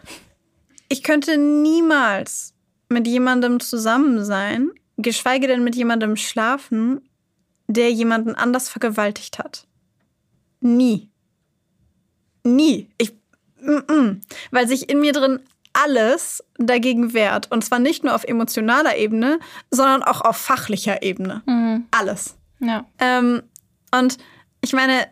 [0.90, 2.54] Ich könnte niemals
[2.90, 7.02] mit jemandem zusammen sein, geschweige denn mit jemandem schlafen,
[7.68, 9.68] der jemanden anders vergewaltigt hat.
[10.60, 11.10] Nie.
[12.44, 12.90] Nie.
[12.98, 13.14] Ich.
[14.52, 15.40] Weil sich in mir drin
[15.74, 17.52] alles dagegen wehrt.
[17.52, 19.40] Und zwar nicht nur auf emotionaler Ebene,
[19.72, 21.42] sondern auch auf fachlicher Ebene.
[21.46, 21.86] Mhm.
[21.92, 22.36] Alles.
[22.60, 22.86] Ja.
[23.00, 23.42] Ähm,
[23.92, 24.18] und
[24.62, 25.08] ich meine,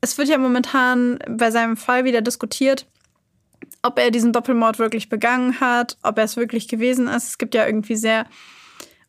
[0.00, 2.86] es wird ja momentan bei seinem Fall wieder diskutiert,
[3.82, 7.28] ob er diesen Doppelmord wirklich begangen hat, ob er es wirklich gewesen ist.
[7.28, 8.26] Es gibt ja irgendwie sehr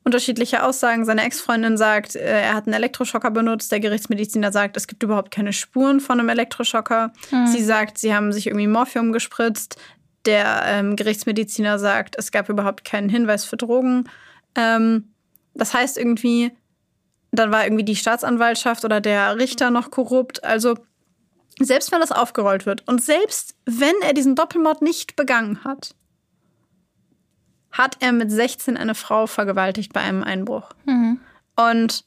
[0.08, 1.04] unterschiedliche Aussagen.
[1.04, 3.72] Seine Ex-Freundin sagt, äh, er hat einen Elektroschocker benutzt.
[3.74, 7.12] Der Gerichtsmediziner sagt, es gibt überhaupt keine Spuren von einem Elektroschocker.
[7.30, 7.48] Mhm.
[7.48, 9.78] Sie sagt, sie haben sich irgendwie Morphium gespritzt.
[10.26, 14.06] Der ähm, Gerichtsmediziner sagt, es gab überhaupt keinen Hinweis für Drogen.
[14.56, 15.12] Ähm,
[15.54, 16.52] das heißt irgendwie,
[17.32, 20.42] dann war irgendwie die Staatsanwaltschaft oder der Richter noch korrupt.
[20.42, 20.76] Also
[21.60, 25.96] selbst wenn das aufgerollt wird und selbst wenn er diesen Doppelmord nicht begangen hat,
[27.78, 30.72] hat er mit 16 eine Frau vergewaltigt bei einem Einbruch.
[30.86, 31.20] Mhm.
[31.56, 32.06] Und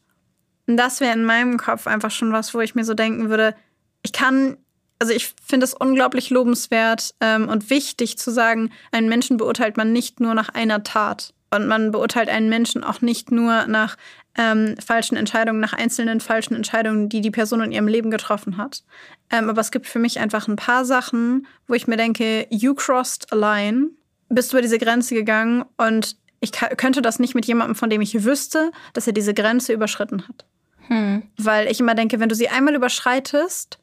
[0.67, 3.55] das wäre in meinem Kopf einfach schon was, wo ich mir so denken würde,
[4.03, 4.57] ich kann,
[4.99, 9.93] also ich finde es unglaublich lobenswert ähm, und wichtig zu sagen, einen Menschen beurteilt man
[9.93, 11.35] nicht nur nach einer Tat.
[11.53, 13.97] Und man beurteilt einen Menschen auch nicht nur nach
[14.39, 18.85] ähm, falschen Entscheidungen, nach einzelnen falschen Entscheidungen, die die Person in ihrem Leben getroffen hat.
[19.31, 22.75] Ähm, aber es gibt für mich einfach ein paar Sachen, wo ich mir denke, you
[22.75, 23.91] crossed a line
[24.31, 28.01] bist du über diese Grenze gegangen und ich könnte das nicht mit jemandem, von dem
[28.01, 30.47] ich wüsste, dass er diese Grenze überschritten hat.
[30.89, 31.23] Hm.
[31.37, 33.79] Weil ich immer denke, wenn du sie einmal überschreitest,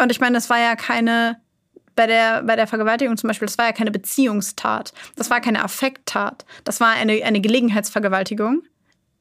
[0.00, 1.40] und ich meine, das war ja keine,
[1.96, 5.64] bei der, bei der Vergewaltigung zum Beispiel, das war ja keine Beziehungstat, das war keine
[5.64, 8.62] Affekttat, das war eine, eine Gelegenheitsvergewaltigung,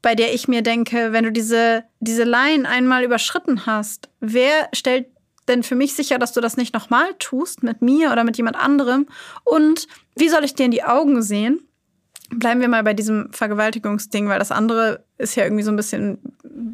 [0.02, 5.08] bei der ich mir denke, wenn du diese, diese Line einmal überschritten hast, wer stellt
[5.48, 8.56] denn für mich sicher, dass du das nicht nochmal tust mit mir oder mit jemand
[8.56, 9.08] anderem?
[9.44, 11.60] Und wie soll ich dir in die Augen sehen?
[12.30, 16.20] Bleiben wir mal bei diesem Vergewaltigungsding, weil das andere ist ja irgendwie so ein bisschen,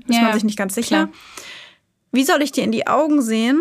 [0.07, 1.07] ist ja, man sich nicht ganz sicher.
[1.07, 1.09] Klar.
[2.11, 3.59] Wie soll ich dir in die Augen sehen,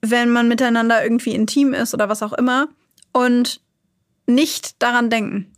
[0.00, 2.68] wenn man miteinander irgendwie intim ist oder was auch immer
[3.12, 3.60] und
[4.26, 5.52] nicht daran denken?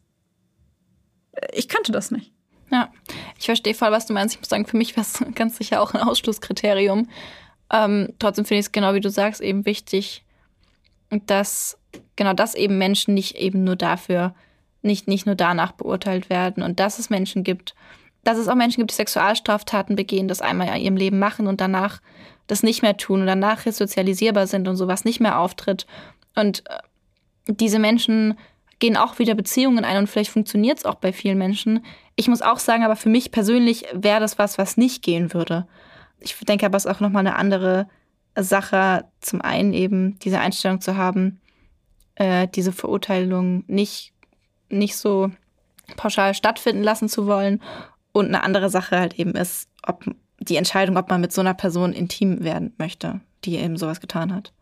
[1.53, 2.33] Ich könnte das nicht.
[2.71, 2.93] Ja,
[3.39, 4.35] ich verstehe voll, was du meinst.
[4.35, 7.09] Ich muss sagen, für mich wäre es ganz sicher auch ein Ausschlusskriterium,
[7.71, 10.25] ähm, trotzdem finde ich es genau wie du sagst eben wichtig,
[11.27, 11.79] dass
[12.17, 14.35] genau das eben Menschen nicht eben nur dafür,
[14.83, 17.75] nicht, nicht nur danach beurteilt werden und dass es Menschen gibt,
[18.23, 21.61] dass es auch Menschen gibt, die Sexualstraftaten begehen, das einmal in ihrem Leben machen und
[21.61, 22.01] danach
[22.47, 25.87] das nicht mehr tun und danach resozialisierbar sind und sowas nicht mehr auftritt.
[26.35, 26.79] Und äh,
[27.47, 28.39] diese Menschen
[28.79, 31.85] gehen auch wieder Beziehungen ein und vielleicht funktioniert es auch bei vielen Menschen.
[32.17, 35.67] Ich muss auch sagen, aber für mich persönlich wäre das was, was nicht gehen würde
[36.25, 37.87] ich denke aber, es ist auch nochmal eine andere
[38.37, 41.41] Sache, zum einen eben diese Einstellung zu haben,
[42.17, 44.13] äh, diese Verurteilung nicht,
[44.69, 45.31] nicht so
[45.97, 47.63] pauschal stattfinden lassen zu wollen.
[48.13, 50.05] Und eine andere Sache halt eben ist, ob
[50.39, 54.35] die Entscheidung, ob man mit so einer Person intim werden möchte, die eben sowas getan
[54.35, 54.53] hat.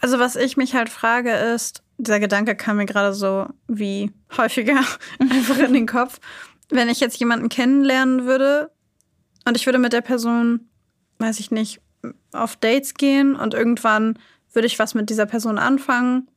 [0.00, 4.80] Also was ich mich halt frage ist, dieser Gedanke kam mir gerade so wie häufiger
[5.18, 6.20] einfach in den Kopf.
[6.70, 8.70] Wenn ich jetzt jemanden kennenlernen würde,
[9.44, 10.68] und ich würde mit der Person,
[11.18, 11.80] weiß ich nicht,
[12.32, 14.18] auf Dates gehen und irgendwann
[14.52, 16.28] würde ich was mit dieser Person anfangen.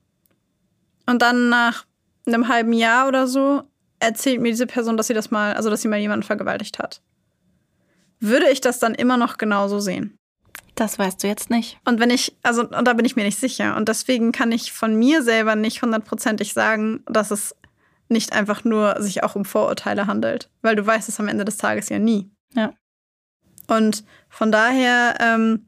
[1.05, 1.85] Und dann nach
[2.25, 3.63] einem halben Jahr oder so
[3.99, 7.01] erzählt mir diese Person, dass sie das mal, also dass sie mal jemanden vergewaltigt hat.
[8.19, 10.17] Würde ich das dann immer noch genauso sehen?
[10.75, 11.79] Das weißt du jetzt nicht.
[11.85, 13.77] Und wenn ich, also, und da bin ich mir nicht sicher.
[13.77, 17.55] Und deswegen kann ich von mir selber nicht hundertprozentig sagen, dass es
[18.09, 20.49] nicht einfach nur sich auch um Vorurteile handelt.
[20.61, 22.29] Weil du weißt es am Ende des Tages ja nie.
[22.53, 22.73] Ja.
[23.67, 25.67] Und von daher, ähm,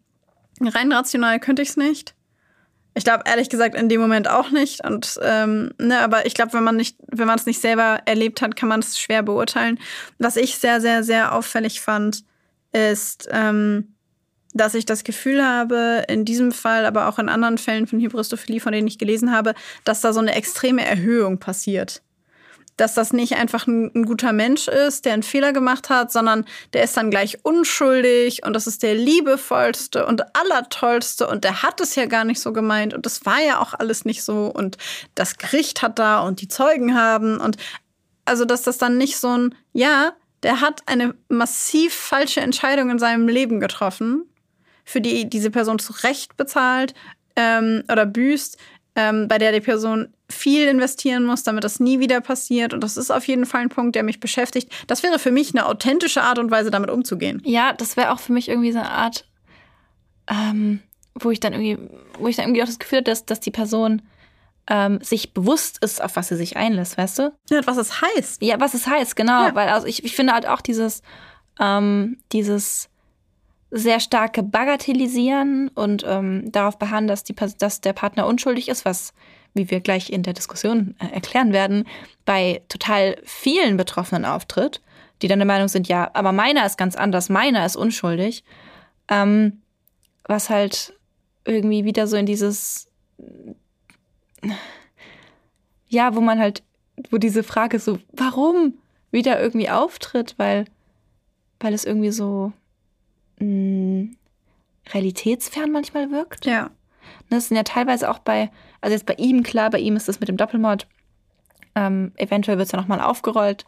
[0.62, 2.17] rein rational könnte ich es nicht.
[2.98, 4.84] Ich glaube, ehrlich gesagt, in dem Moment auch nicht.
[4.84, 8.42] Und ähm, ne, aber ich glaube, wenn man nicht, wenn man es nicht selber erlebt
[8.42, 9.78] hat, kann man es schwer beurteilen.
[10.18, 12.24] Was ich sehr, sehr, sehr auffällig fand,
[12.72, 13.94] ist, ähm,
[14.56, 18.60] dass ich das Gefühl habe, in diesem Fall, aber auch in anderen Fällen von Hybristophilie,
[18.60, 22.02] von denen ich gelesen habe, dass da so eine extreme Erhöhung passiert.
[22.78, 26.46] Dass das nicht einfach ein, ein, guter Mensch ist, der einen Fehler gemacht hat, sondern
[26.74, 31.82] der ist dann gleich unschuldig und das ist der liebevollste und allertollste und der hat
[31.82, 34.78] es ja gar nicht so gemeint und das war ja auch alles nicht so und
[35.16, 37.58] das Gericht hat da und die Zeugen haben und
[38.28, 40.12] also, dass das dann nicht so ein, ja,
[40.44, 44.26] der hat eine massiv falsche Entscheidung in seinem Leben getroffen
[44.84, 46.94] für die diese Person zu Recht bezahlt
[47.38, 48.58] ähm, oder büßt,
[48.96, 52.74] ähm, bei der die Person viel investieren muss, damit das nie wieder passiert.
[52.74, 54.72] Und das ist auf jeden Fall ein Punkt, der mich beschäftigt.
[54.88, 57.42] Das wäre für mich eine authentische Art und Weise, damit umzugehen.
[57.46, 59.26] Ja, das wäre auch für mich irgendwie so eine Art,
[60.30, 60.82] ähm,
[61.16, 61.78] wo ich dann irgendwie,
[62.20, 64.02] wo ich dann irgendwie auch das Gefühl habe, dass, dass die Person
[64.70, 67.34] ähm, sich bewusst ist, auf was sie sich einlässt, weißt du?
[67.50, 68.42] Ja, was es heißt.
[68.42, 69.48] Ja, was es heißt, genau.
[69.48, 69.56] Ja.
[69.56, 71.02] Weil also ich, ich finde halt auch dieses,
[71.60, 72.90] ähm, dieses
[73.72, 79.14] sehr starke Bagatellisieren und ähm, darauf beharren, dass, die, dass der Partner unschuldig ist, was,
[79.58, 81.86] wie wir gleich in der Diskussion äh, erklären werden,
[82.26, 84.82] bei total vielen Betroffenen auftritt,
[85.22, 88.44] die dann der Meinung sind, ja, aber meiner ist ganz anders, meiner ist unschuldig.
[89.10, 89.62] Ähm,
[90.28, 90.94] was halt
[91.46, 92.90] irgendwie wieder so in dieses,
[95.88, 96.64] ja, wo man halt,
[97.10, 98.74] wo diese Frage so, warum
[99.12, 100.66] wieder irgendwie auftritt, weil,
[101.60, 102.52] weil es irgendwie so
[103.40, 104.18] mh, mm,
[104.94, 106.46] realitätsfern manchmal wirkt.
[106.46, 106.72] Ja.
[107.30, 108.50] Das sind ja teilweise auch bei,
[108.82, 110.88] also jetzt bei ihm, klar, bei ihm ist das mit dem Doppelmord,
[111.76, 113.66] ähm, eventuell wird es ja nochmal aufgerollt.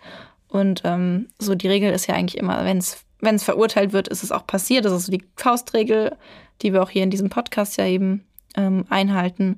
[0.47, 4.07] Und ähm, so die Regel ist ja eigentlich immer, wenn es wenn es verurteilt wird,
[4.07, 4.85] ist es auch passiert.
[4.85, 6.15] Das ist so die Faustregel,
[6.61, 8.25] die wir auch hier in diesem Podcast ja eben
[8.55, 9.57] ähm, einhalten.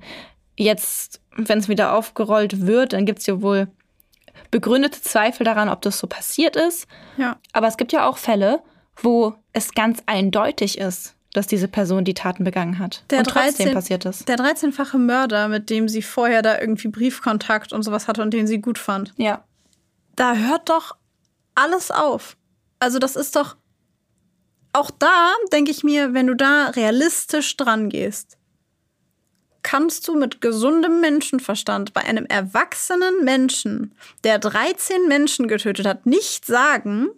[0.57, 3.67] Jetzt, wenn es wieder aufgerollt wird, dann gibt es ja wohl
[4.49, 6.87] begründete Zweifel daran, ob das so passiert ist.
[7.17, 7.37] Ja.
[7.53, 8.61] Aber es gibt ja auch Fälle,
[8.97, 13.03] wo es ganz eindeutig ist, dass diese Person die Taten begangen hat.
[13.09, 14.27] Der und trotzdem 13, passiert ist.
[14.27, 18.47] Der 13-fache Mörder, mit dem sie vorher da irgendwie Briefkontakt und sowas hatte und den
[18.47, 19.13] sie gut fand.
[19.17, 19.43] Ja.
[20.15, 20.97] Da hört doch
[21.55, 22.37] alles auf.
[22.79, 23.55] Also das ist doch
[24.73, 28.37] auch da, denke ich mir, wenn du da realistisch dran gehst,
[29.63, 36.45] kannst du mit gesundem Menschenverstand bei einem erwachsenen Menschen, der 13 Menschen getötet hat, nicht
[36.45, 37.09] sagen,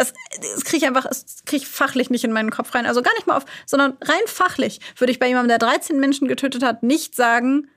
[0.00, 2.86] das, das kriege ich einfach, das kriege ich fachlich nicht in meinen Kopf rein.
[2.86, 6.26] Also gar nicht mal auf, sondern rein fachlich würde ich bei jemandem, der 13 Menschen
[6.26, 7.68] getötet hat, nicht sagen,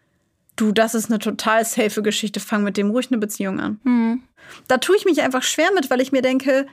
[0.56, 3.80] du, das ist eine total safe Geschichte, fang mit dem ruhig eine Beziehung an.
[3.84, 4.24] Mhm.
[4.68, 6.66] Da tue ich mich einfach schwer mit, weil ich mir denke,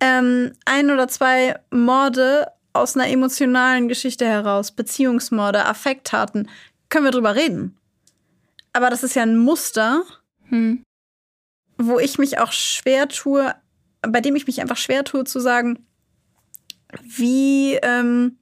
[0.00, 6.48] ähm, ein oder zwei Morde aus einer emotionalen Geschichte heraus, Beziehungsmorde, Affekttaten,
[6.88, 7.76] können wir drüber reden.
[8.72, 10.02] Aber das ist ja ein Muster,
[10.48, 10.82] hm.
[11.76, 13.54] wo ich mich auch schwer tue,
[14.08, 15.86] bei dem ich mich einfach schwer tue zu sagen,
[17.02, 18.38] wie ähm,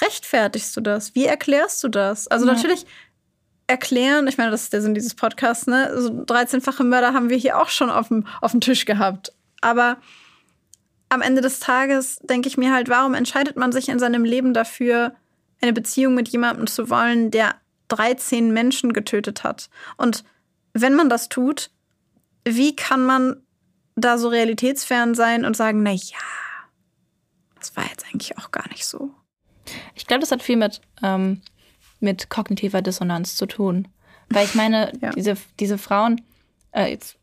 [0.00, 1.14] rechtfertigst du das?
[1.14, 2.28] Wie erklärst du das?
[2.28, 2.52] Also ja.
[2.52, 2.86] natürlich
[3.66, 5.90] erklären, ich meine, das ist der Sinn dieses Podcasts, ne?
[6.00, 9.32] So 13-fache Mörder haben wir hier auch schon auf dem, auf dem Tisch gehabt.
[9.60, 9.96] Aber
[11.08, 14.52] am Ende des Tages denke ich mir halt, warum entscheidet man sich in seinem Leben
[14.52, 15.14] dafür,
[15.62, 17.54] eine Beziehung mit jemandem zu wollen, der
[17.88, 19.70] 13 Menschen getötet hat?
[19.96, 20.24] Und
[20.74, 21.70] wenn man das tut,
[22.46, 23.43] wie kann man
[23.96, 26.18] da so realitätsfern sein und sagen, na ja,
[27.58, 29.10] das war jetzt eigentlich auch gar nicht so.
[29.94, 31.40] Ich glaube, das hat viel mit, ähm,
[32.00, 33.88] mit kognitiver Dissonanz zu tun.
[34.28, 35.10] Weil ich meine, ja.
[35.10, 36.20] diese, diese Frauen,
[36.72, 37.16] äh, jetzt,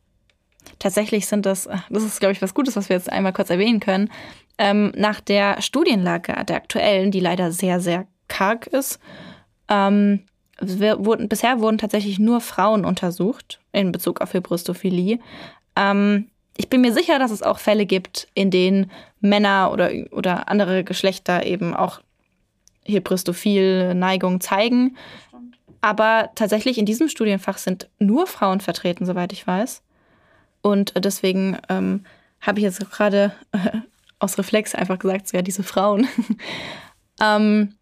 [0.79, 3.49] tatsächlich sind das, äh, das ist, glaube ich, was Gutes, was wir jetzt einmal kurz
[3.49, 4.09] erwähnen können,
[4.57, 8.99] ähm, nach der Studienlage, der aktuellen, die leider sehr, sehr karg ist,
[9.67, 10.25] ähm,
[10.59, 15.19] wurden, bisher wurden tatsächlich nur Frauen untersucht in Bezug auf Hybristophilie.
[15.75, 20.49] Ähm, ich bin mir sicher, dass es auch Fälle gibt, in denen Männer oder, oder
[20.49, 22.01] andere Geschlechter eben auch
[22.85, 24.97] Hybristophil Neigung zeigen.
[25.81, 29.81] Aber tatsächlich in diesem Studienfach sind nur Frauen vertreten, soweit ich weiß.
[30.61, 32.05] Und deswegen ähm,
[32.39, 33.79] habe ich jetzt gerade äh,
[34.19, 36.07] aus Reflex einfach gesagt, so ja, diese Frauen.
[37.21, 37.73] ähm,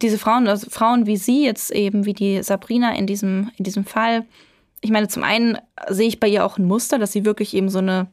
[0.00, 3.84] diese Frauen, also Frauen wie sie jetzt eben, wie die Sabrina in diesem, in diesem
[3.84, 4.24] Fall,
[4.80, 7.68] ich meine, zum einen sehe ich bei ihr auch ein Muster, dass sie wirklich eben
[7.68, 8.08] so eine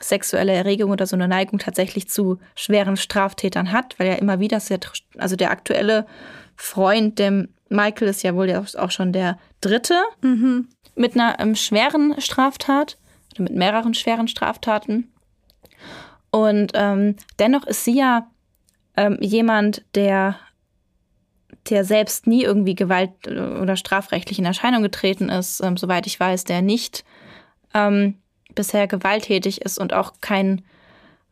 [0.00, 4.60] sexuelle Erregung oder so eine Neigung tatsächlich zu schweren Straftätern hat, weil ja immer wieder,
[5.18, 6.06] also der aktuelle
[6.56, 10.68] Freund, dem Michael ist ja wohl auch schon der dritte mhm.
[10.94, 12.98] mit einer ähm, schweren Straftat
[13.32, 15.12] oder mit mehreren schweren Straftaten.
[16.30, 18.26] Und ähm, dennoch ist sie ja
[18.96, 20.36] ähm, jemand, der
[21.70, 26.44] der selbst nie irgendwie gewalt- oder strafrechtlich in Erscheinung getreten ist, ähm, soweit ich weiß,
[26.44, 27.04] der nicht
[27.74, 28.18] ähm,
[28.54, 30.62] bisher gewalttätig ist und auch kein,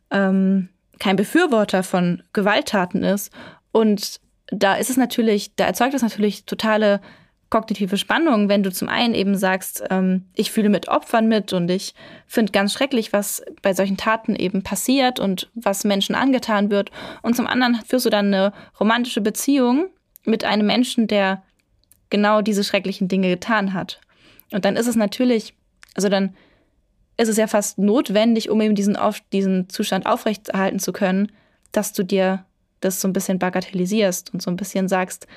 [0.09, 0.69] ähm,
[0.99, 3.31] kein Befürworter von Gewalttaten ist.
[3.71, 7.01] Und da ist es natürlich, da erzeugt es natürlich totale
[7.49, 11.69] kognitive Spannung, wenn du zum einen eben sagst, ähm, ich fühle mit Opfern mit und
[11.69, 11.93] ich
[12.25, 16.91] finde ganz schrecklich, was bei solchen Taten eben passiert und was Menschen angetan wird.
[17.21, 19.87] Und zum anderen führst du dann eine romantische Beziehung
[20.23, 21.43] mit einem Menschen, der
[22.09, 23.99] genau diese schrecklichen Dinge getan hat.
[24.51, 25.53] Und dann ist es natürlich,
[25.95, 26.35] also dann
[27.17, 31.31] ist es ja fast notwendig, um eben diesen, auf, diesen Zustand aufrechterhalten zu können,
[31.71, 32.45] dass du dir
[32.81, 35.27] das so ein bisschen bagatellisierst und so ein bisschen sagst,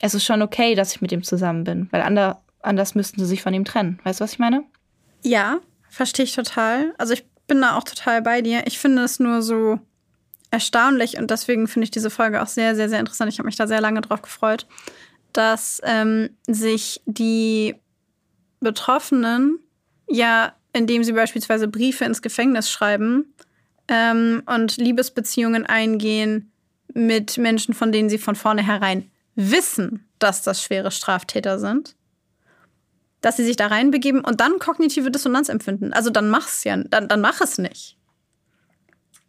[0.00, 3.26] es ist schon okay, dass ich mit ihm zusammen bin, weil ander, anders müssten sie
[3.26, 3.98] sich von ihm trennen.
[4.04, 4.64] Weißt du, was ich meine?
[5.22, 5.58] Ja,
[5.90, 6.94] verstehe ich total.
[6.98, 8.66] Also ich bin da auch total bei dir.
[8.66, 9.80] Ich finde es nur so
[10.50, 13.32] erstaunlich und deswegen finde ich diese Folge auch sehr, sehr, sehr interessant.
[13.32, 14.66] Ich habe mich da sehr lange drauf gefreut,
[15.32, 17.74] dass ähm, sich die
[18.60, 19.60] Betroffenen
[20.08, 23.34] ja, indem sie beispielsweise Briefe ins Gefängnis schreiben
[23.86, 26.50] ähm, und Liebesbeziehungen eingehen
[26.94, 31.94] mit Menschen, von denen sie von vornherein wissen, dass das schwere Straftäter sind,
[33.20, 35.92] dass sie sich da reinbegeben und dann kognitive Dissonanz empfinden.
[35.92, 37.97] Also dann mach's ja, dann, dann mach es nicht.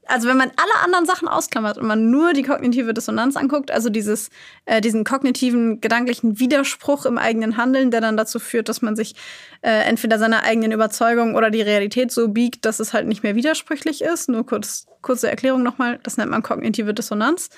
[0.09, 3.89] Also wenn man alle anderen Sachen ausklammert und man nur die kognitive Dissonanz anguckt, also
[3.89, 4.31] dieses,
[4.65, 9.13] äh, diesen kognitiven, gedanklichen Widerspruch im eigenen Handeln, der dann dazu führt, dass man sich
[9.61, 13.35] äh, entweder seiner eigenen Überzeugung oder die Realität so biegt, dass es halt nicht mehr
[13.35, 14.29] widersprüchlich ist.
[14.29, 17.51] Nur kurz, kurze Erklärung nochmal, das nennt man kognitive Dissonanz.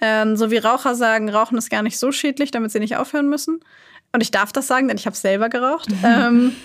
[0.00, 3.28] Ähm, so wie Raucher sagen, Rauchen ist gar nicht so schädlich, damit sie nicht aufhören
[3.28, 3.60] müssen.
[4.12, 5.88] Und ich darf das sagen, denn ich habe selber geraucht.
[6.04, 6.56] ähm,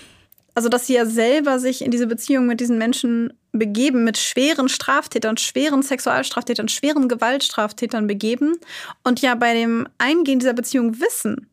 [0.54, 4.68] also, dass sie ja selber sich in diese Beziehung mit diesen Menschen begeben, mit schweren
[4.68, 8.56] Straftätern, schweren Sexualstraftätern, schweren Gewaltstraftätern begeben
[9.02, 11.48] und ja bei dem Eingehen dieser Beziehung wissen,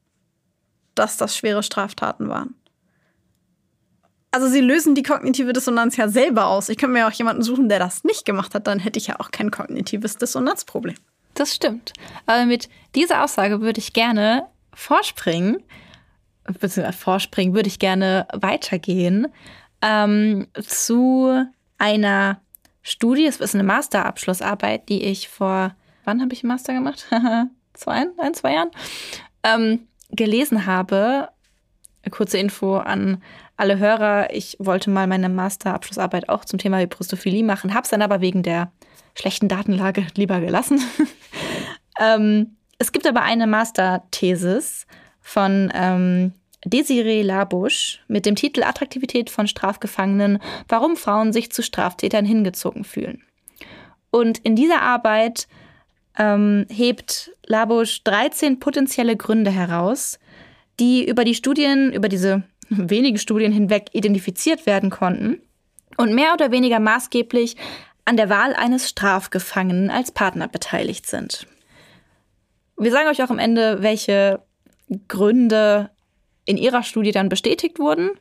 [0.95, 2.55] dass das schwere Straftaten waren.
[4.31, 6.69] Also sie lösen die kognitive Dissonanz ja selber aus.
[6.69, 9.19] Ich könnte mir auch jemanden suchen, der das nicht gemacht hat, dann hätte ich ja
[9.19, 10.95] auch kein kognitives Dissonanzproblem.
[11.33, 11.93] Das stimmt.
[12.25, 15.61] Aber mit dieser Aussage würde ich gerne vorspringen,
[16.45, 19.27] beziehungsweise vorspringen, würde ich gerne weitergehen
[19.81, 21.45] ähm, zu
[21.81, 22.39] einer
[22.83, 23.25] Studie.
[23.25, 25.75] Es ist eine Masterabschlussarbeit, die ich vor,
[26.05, 27.07] wann habe ich einen Master gemacht?
[27.73, 28.71] zwei, ein, zwei Jahren.
[29.43, 31.29] Ähm, gelesen habe.
[32.11, 33.21] Kurze Info an
[33.57, 34.33] alle Hörer.
[34.33, 38.43] Ich wollte mal meine Masterabschlussarbeit auch zum Thema Hybristophilie machen, habe es dann aber wegen
[38.43, 38.71] der
[39.15, 40.79] schlechten Datenlage lieber gelassen.
[41.99, 44.85] ähm, es gibt aber eine Masterthesis
[45.19, 46.33] von ähm,
[46.65, 53.23] Desiree Labusch mit dem Titel Attraktivität von Strafgefangenen, warum Frauen sich zu Straftätern hingezogen fühlen.
[54.11, 55.47] Und in dieser Arbeit
[56.17, 60.19] ähm, hebt Labusch 13 potenzielle Gründe heraus,
[60.79, 65.41] die über die Studien, über diese wenigen Studien hinweg identifiziert werden konnten
[65.97, 67.55] und mehr oder weniger maßgeblich
[68.05, 71.47] an der Wahl eines Strafgefangenen als Partner beteiligt sind.
[72.77, 74.41] Wir sagen euch auch am Ende, welche
[75.07, 75.91] Gründe
[76.45, 78.11] in ihrer Studie dann bestätigt wurden.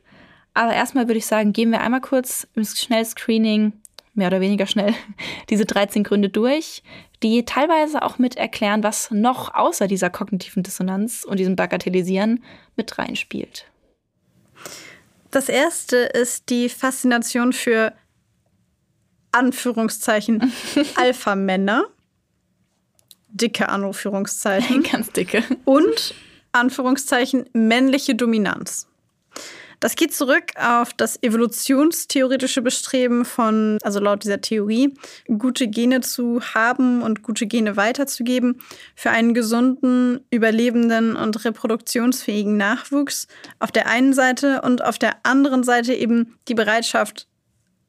[0.53, 3.73] Aber erstmal würde ich sagen, gehen wir einmal kurz im Schnellscreening,
[4.13, 4.93] mehr oder weniger schnell,
[5.49, 6.83] diese 13 Gründe durch,
[7.23, 12.43] die teilweise auch mit erklären, was noch außer dieser kognitiven Dissonanz und diesem Bagatellisieren
[12.75, 13.65] mit reinspielt.
[15.29, 17.93] Das erste ist die Faszination für
[19.31, 20.51] Anführungszeichen
[20.95, 21.85] Alpha-Männer.
[23.29, 24.83] Dicke Anführungszeichen.
[24.83, 25.43] Ganz dicke.
[25.63, 26.13] Und
[26.51, 28.87] Anführungszeichen männliche Dominanz.
[29.81, 34.93] Das geht zurück auf das evolutionstheoretische Bestreben von, also laut dieser Theorie,
[35.39, 38.61] gute Gene zu haben und gute Gene weiterzugeben
[38.95, 43.27] für einen gesunden, überlebenden und reproduktionsfähigen Nachwuchs
[43.57, 47.27] auf der einen Seite und auf der anderen Seite eben die Bereitschaft,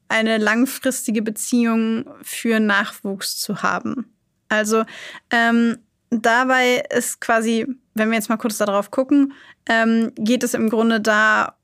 [0.07, 4.11] eine langfristige Beziehung für Nachwuchs zu haben.
[4.49, 4.83] Also
[5.29, 5.77] ähm,
[6.21, 9.33] dabei ist quasi, wenn wir jetzt mal kurz darauf gucken,
[9.67, 11.55] ähm, geht es im Grunde da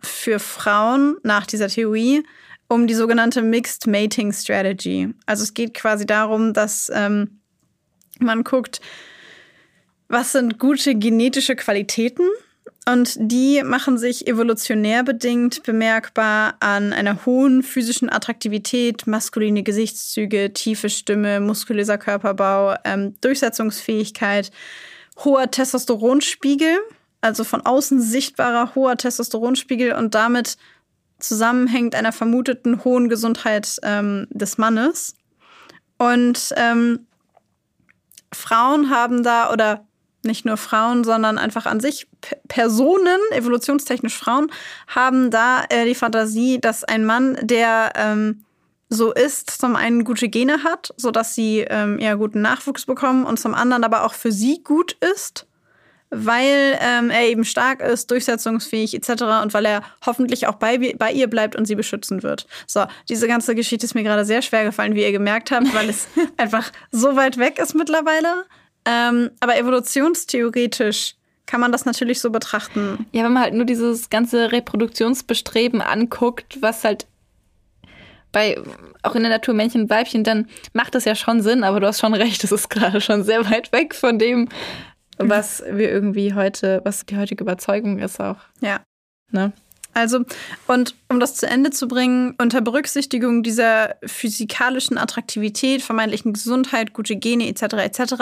[0.00, 2.24] für Frauen nach dieser Theorie
[2.68, 5.14] um die sogenannte Mixed Mating Strategy.
[5.26, 7.40] Also es geht quasi darum, dass ähm,
[8.20, 8.80] man guckt,
[10.08, 12.28] was sind gute genetische Qualitäten
[12.90, 20.88] und die machen sich evolutionär bedingt bemerkbar an einer hohen physischen Attraktivität, maskuline Gesichtszüge, tiefe
[20.88, 24.50] Stimme, muskulöser Körperbau, ähm, Durchsetzungsfähigkeit,
[25.22, 26.78] hoher Testosteronspiegel,
[27.20, 30.56] also von außen sichtbarer hoher Testosteronspiegel und damit
[31.18, 35.14] zusammenhängt einer vermuteten hohen Gesundheit ähm, des Mannes.
[35.98, 37.06] Und ähm,
[38.32, 39.87] Frauen haben da oder
[40.22, 44.50] nicht nur Frauen, sondern einfach an sich P Personen, evolutionstechnisch Frauen,
[44.88, 48.44] haben da äh, die Fantasie, dass ein Mann, der ähm,
[48.88, 53.38] so ist, zum einen gute Gene hat, sodass sie ähm, eher guten Nachwuchs bekommen und
[53.38, 55.46] zum anderen aber auch für sie gut ist,
[56.10, 59.42] weil ähm, er eben stark ist, durchsetzungsfähig etc.
[59.42, 62.46] und weil er hoffentlich auch bei, bei ihr bleibt und sie beschützen wird.
[62.66, 65.90] So, diese ganze Geschichte ist mir gerade sehr schwer gefallen, wie ihr gemerkt habt, weil
[65.90, 66.08] es
[66.38, 68.46] einfach so weit weg ist mittlerweile.
[68.88, 71.14] Ähm, aber evolutionstheoretisch
[71.44, 73.06] kann man das natürlich so betrachten.
[73.12, 77.06] Ja, wenn man halt nur dieses ganze Reproduktionsbestreben anguckt, was halt
[78.32, 78.58] bei
[79.02, 81.86] auch in der Natur Männchen und Weibchen, dann macht das ja schon Sinn, aber du
[81.86, 84.48] hast schon recht, es ist gerade schon sehr weit weg von dem,
[85.18, 88.38] was wir irgendwie heute, was die heutige Überzeugung ist auch.
[88.60, 88.80] Ja.
[89.30, 89.52] Ne?
[89.98, 90.20] Also,
[90.68, 97.16] und um das zu Ende zu bringen, unter Berücksichtigung dieser physikalischen Attraktivität, vermeintlichen Gesundheit, gute
[97.16, 97.62] Gene etc.
[97.78, 98.14] etc.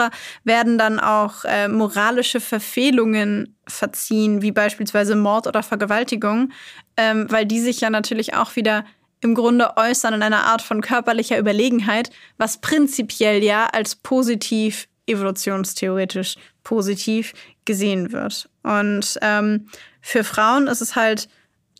[0.43, 6.51] werden dann auch äh, moralische Verfehlungen verziehen, wie beispielsweise Mord oder Vergewaltigung,
[6.97, 8.83] ähm, weil die sich ja natürlich auch wieder
[9.21, 12.09] im Grunde äußern in einer Art von körperlicher Überlegenheit,
[12.39, 17.33] was prinzipiell ja als positiv evolutionstheoretisch positiv
[17.65, 18.49] gesehen wird.
[18.63, 19.67] Und ähm,
[20.01, 21.29] für Frauen ist es halt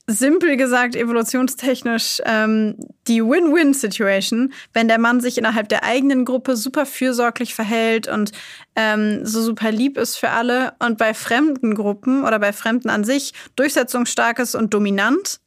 [0.08, 2.78] simpel gesagt evolutionstechnisch ähm,
[3.08, 8.32] die Win-Win-Situation, wenn der Mann sich innerhalb der eigenen Gruppe super fürsorglich verhält und
[8.76, 13.03] ähm, so super lieb ist für alle und bei fremden Gruppen oder bei Fremden an
[13.03, 15.41] sich durchsetzungsstark ist und dominant,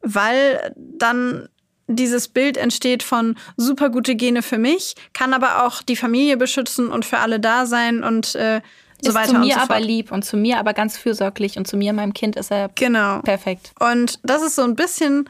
[0.00, 1.48] weil dann
[1.86, 6.88] dieses Bild entsteht von super gute Gene für mich, kann aber auch die Familie beschützen
[6.88, 8.60] und für alle da sein und äh,
[9.02, 11.66] so ist weiter zu mir so aber lieb und zu mir aber ganz fürsorglich und
[11.66, 13.20] zu mir, meinem Kind, ist er Genau.
[13.20, 13.72] perfekt.
[13.78, 15.28] Und das ist so ein bisschen,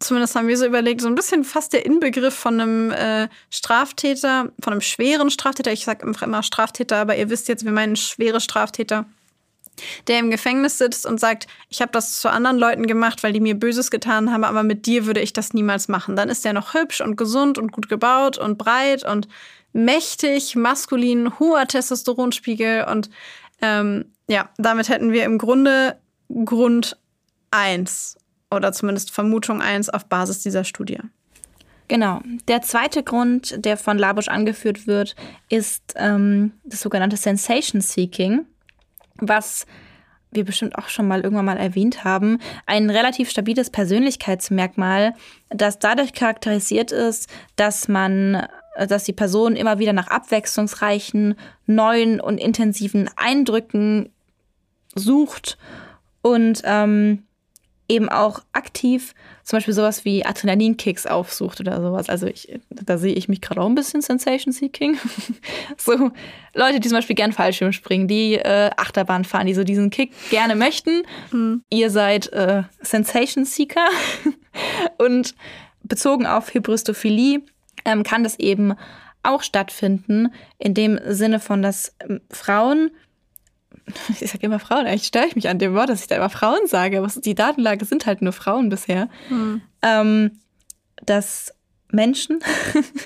[0.00, 4.50] zumindest haben wir so überlegt, so ein bisschen fast der Inbegriff von einem äh, Straftäter,
[4.62, 5.72] von einem schweren Straftäter.
[5.72, 9.06] Ich sage einfach immer Straftäter, aber ihr wisst jetzt, wir meinen schwere Straftäter,
[10.06, 13.40] der im Gefängnis sitzt und sagt, ich habe das zu anderen Leuten gemacht, weil die
[13.40, 16.14] mir Böses getan haben, aber mit dir würde ich das niemals machen.
[16.16, 19.26] Dann ist er noch hübsch und gesund und gut gebaut und breit und
[19.74, 23.10] mächtig, maskulin, hoher Testosteronspiegel und
[23.60, 25.98] ähm, ja, damit hätten wir im Grunde
[26.46, 26.96] Grund
[27.50, 28.16] 1
[28.50, 31.00] oder zumindest Vermutung 1 auf Basis dieser Studie.
[31.88, 32.20] Genau.
[32.48, 35.14] Der zweite Grund, der von Labusch angeführt wird,
[35.50, 38.46] ist ähm, das sogenannte Sensation Seeking,
[39.16, 39.66] was
[40.30, 45.14] wir bestimmt auch schon mal irgendwann mal erwähnt haben, ein relativ stabiles Persönlichkeitsmerkmal,
[45.50, 48.46] das dadurch charakterisiert ist, dass man,
[48.76, 54.10] dass die Person immer wieder nach abwechslungsreichen, neuen und intensiven Eindrücken
[54.94, 55.58] sucht
[56.22, 57.24] und ähm,
[57.88, 62.08] eben auch aktiv zum Beispiel sowas wie Adrenalinkicks aufsucht oder sowas.
[62.08, 64.96] Also ich, da sehe ich mich gerade auch ein bisschen Sensation Seeking.
[65.76, 66.10] so
[66.54, 70.12] Leute, die zum Beispiel gern Fallschirm springen, die äh, Achterbahn fahren, die so diesen Kick
[70.30, 71.02] gerne möchten.
[71.68, 73.86] Ihr seid äh, Sensation Seeker.
[74.98, 75.34] Und
[75.82, 77.42] bezogen auf Hybristophilie
[77.84, 78.74] ähm, kann das eben
[79.22, 82.90] auch stattfinden, in dem Sinne von, dass ähm, Frauen
[84.20, 86.30] Ich sage immer Frauen, eigentlich störe ich mich an dem Wort, dass ich da immer
[86.30, 86.98] Frauen sage.
[86.98, 89.08] Aber die Datenlage sind halt nur Frauen bisher.
[89.82, 90.38] ähm,
[91.04, 91.52] dass
[91.90, 92.40] Menschen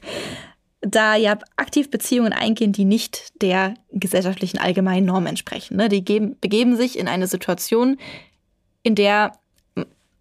[0.80, 5.76] da ja aktiv Beziehungen eingehen, die nicht der gesellschaftlichen allgemeinen Norm entsprechen.
[5.76, 5.88] Ne?
[5.88, 7.98] Die geben, begeben sich in eine Situation,
[8.82, 9.32] in der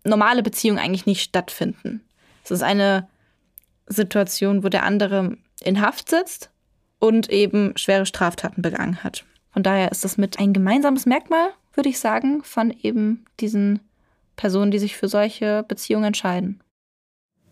[0.03, 2.01] normale Beziehungen eigentlich nicht stattfinden.
[2.43, 3.07] Es ist eine
[3.87, 6.49] Situation, wo der andere in Haft sitzt
[6.99, 9.25] und eben schwere Straftaten begangen hat.
[9.51, 13.79] Von daher ist das mit ein gemeinsames Merkmal, würde ich sagen, von eben diesen
[14.35, 16.61] Personen, die sich für solche Beziehungen entscheiden.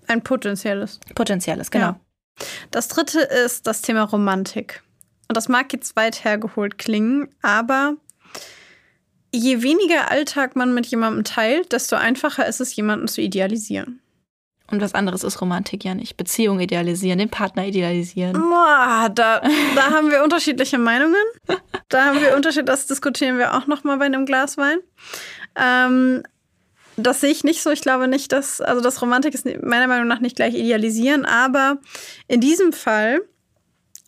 [0.07, 0.99] Ein potenzielles.
[1.15, 1.85] Potenzielles, genau.
[1.85, 1.99] Ja.
[2.71, 4.83] Das dritte ist das Thema Romantik.
[5.27, 7.95] Und das mag jetzt weit hergeholt klingen, aber
[9.33, 13.99] je weniger Alltag man mit jemandem teilt, desto einfacher ist es, jemanden zu idealisieren.
[14.71, 16.17] Und was anderes ist Romantik ja nicht.
[16.17, 18.33] Beziehung idealisieren, den Partner idealisieren.
[18.33, 19.41] Boah, da,
[19.75, 21.23] da haben wir unterschiedliche Meinungen.
[21.89, 24.79] Da haben wir Unterschiede, das diskutieren wir auch noch mal bei einem Glas Wein.
[25.55, 26.23] Ähm,
[26.97, 27.69] das sehe ich nicht so.
[27.69, 31.77] Ich glaube nicht, dass, also das Romantik ist meiner Meinung nach nicht gleich idealisieren, aber
[32.27, 33.21] in diesem Fall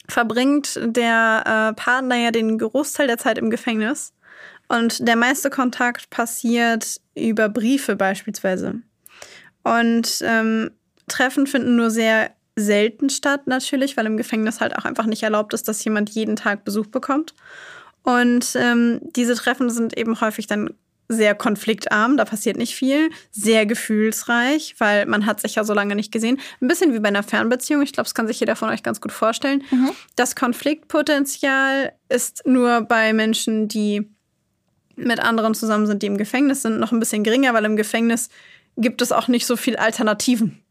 [0.07, 4.13] verbringt der äh, Partner ja den Großteil der Zeit im Gefängnis
[4.69, 8.81] und der meiste Kontakt passiert über Briefe beispielsweise.
[9.67, 10.71] Und ähm,
[11.07, 15.53] Treffen finden nur sehr selten statt, natürlich, weil im Gefängnis halt auch einfach nicht erlaubt
[15.53, 17.33] ist, dass jemand jeden Tag Besuch bekommt.
[18.03, 20.69] Und ähm, diese Treffen sind eben häufig dann
[21.09, 25.95] sehr konfliktarm, da passiert nicht viel, sehr gefühlsreich, weil man hat sich ja so lange
[25.95, 26.39] nicht gesehen.
[26.61, 28.99] Ein bisschen wie bei einer Fernbeziehung, ich glaube, das kann sich jeder von euch ganz
[28.99, 29.63] gut vorstellen.
[30.15, 34.09] Das Konfliktpotenzial ist nur bei Menschen, die
[34.97, 38.29] mit anderen zusammen sind, die im Gefängnis sind, noch ein bisschen geringer, weil im Gefängnis
[38.77, 40.63] gibt es auch nicht so viel Alternativen.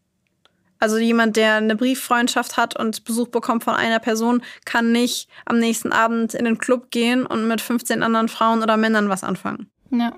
[0.78, 5.58] Also jemand, der eine Brieffreundschaft hat und Besuch bekommt von einer Person, kann nicht am
[5.58, 9.70] nächsten Abend in den Club gehen und mit 15 anderen Frauen oder Männern was anfangen.
[9.90, 10.14] Ja.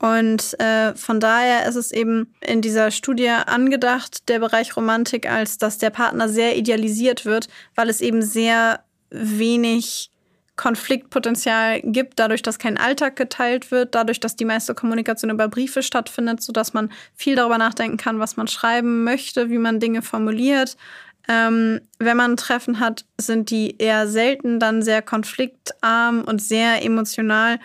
[0.00, 5.58] Und äh, von daher ist es eben in dieser Studie angedacht, der Bereich Romantik, als
[5.58, 10.10] dass der Partner sehr idealisiert wird, weil es eben sehr wenig
[10.58, 15.82] Konfliktpotenzial gibt, dadurch, dass kein Alltag geteilt wird, dadurch, dass die meiste Kommunikation über Briefe
[15.82, 20.76] stattfindet, sodass man viel darüber nachdenken kann, was man schreiben möchte, wie man Dinge formuliert.
[21.28, 27.60] Ähm, wenn man Treffen hat, sind die eher selten dann sehr konfliktarm und sehr emotional.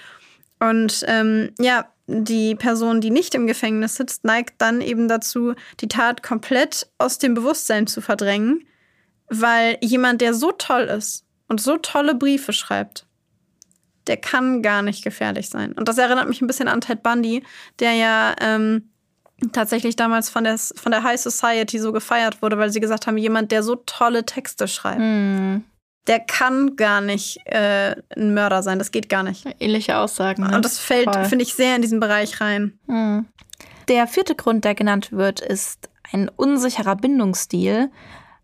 [0.59, 5.87] Und ähm, ja, die Person, die nicht im Gefängnis sitzt, neigt dann eben dazu, die
[5.87, 8.67] Tat komplett aus dem Bewusstsein zu verdrängen,
[9.29, 13.05] weil jemand, der so toll ist und so tolle Briefe schreibt,
[14.07, 15.73] der kann gar nicht gefährlich sein.
[15.73, 17.43] Und das erinnert mich ein bisschen an Ted Bundy,
[17.79, 18.89] der ja ähm,
[19.51, 23.17] tatsächlich damals von der, von der High Society so gefeiert wurde, weil sie gesagt haben,
[23.17, 24.99] jemand, der so tolle Texte schreibt.
[24.99, 25.63] Hm.
[26.07, 28.77] Der kann gar nicht äh, ein Mörder sein.
[28.77, 29.45] Das geht gar nicht.
[29.61, 30.43] Ähnliche Aussagen.
[30.43, 30.55] Ne?
[30.55, 32.77] Und das fällt, finde ich, sehr in diesen Bereich rein.
[32.87, 33.25] Hm.
[33.87, 37.89] Der vierte Grund, der genannt wird, ist ein unsicherer Bindungsstil.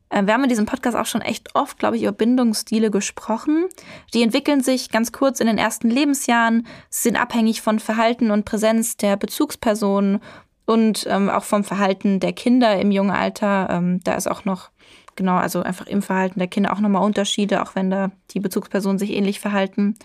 [0.09, 3.65] Äh, Wir haben in diesem Podcast auch schon echt oft, glaube ich, über Bindungsstile gesprochen.
[4.13, 8.97] Die entwickeln sich ganz kurz in den ersten Lebensjahren, sind abhängig von Verhalten und Präsenz
[8.97, 10.19] der Bezugsperson
[10.65, 13.69] und ähm, auch vom Verhalten der Kinder im jungen Alter.
[13.71, 14.69] Ähm, da ist auch noch,
[15.15, 18.99] genau, also einfach im Verhalten der Kinder auch nochmal Unterschiede, auch wenn da die Bezugspersonen
[18.99, 19.95] sich ähnlich verhalten.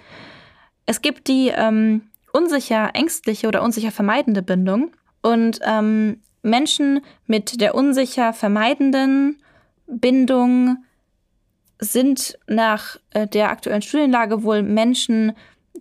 [0.87, 2.03] Es gibt die ähm,
[2.33, 4.91] unsicher ängstliche oder unsicher vermeidende Bindung.
[5.23, 9.39] Und ähm, Menschen mit der unsicher vermeidenden
[9.87, 10.85] Bindung
[11.78, 15.32] sind nach äh, der aktuellen Studienlage wohl Menschen,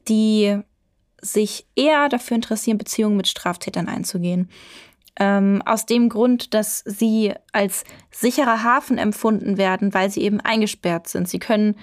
[0.07, 0.59] die
[1.21, 4.49] sich eher dafür interessieren, Beziehungen mit Straftätern einzugehen.
[5.19, 11.07] Ähm, aus dem Grund, dass sie als sicherer Hafen empfunden werden, weil sie eben eingesperrt
[11.07, 11.29] sind.
[11.29, 11.75] Sie können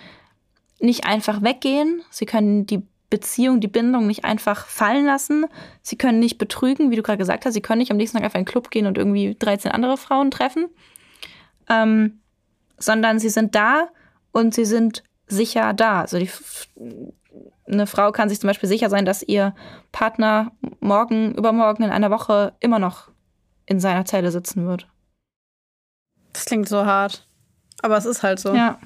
[0.80, 5.46] nicht einfach weggehen, sie können die Beziehung, die Bindung nicht einfach fallen lassen.
[5.82, 7.54] Sie können nicht betrügen, wie du gerade gesagt hast.
[7.54, 9.96] Sie können nicht am nächsten Tag einfach in den Club gehen und irgendwie 13 andere
[9.96, 10.68] Frauen treffen.
[11.70, 12.20] Ähm,
[12.78, 13.88] sondern sie sind da
[14.32, 16.00] und sie sind sicher da.
[16.00, 16.30] Also die,
[17.66, 19.54] eine Frau kann sich zum Beispiel sicher sein, dass ihr
[19.92, 23.08] Partner morgen, übermorgen in einer Woche immer noch
[23.66, 24.88] in seiner Zelle sitzen wird.
[26.32, 27.26] Das klingt so hart.
[27.82, 28.54] Aber es ist halt so.
[28.54, 28.78] Ja.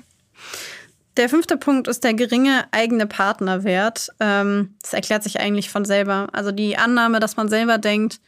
[1.16, 4.10] Der fünfte Punkt ist der geringe eigene Partnerwert.
[4.20, 6.28] Ähm, das erklärt sich eigentlich von selber.
[6.32, 8.20] Also die Annahme, dass man selber denkt,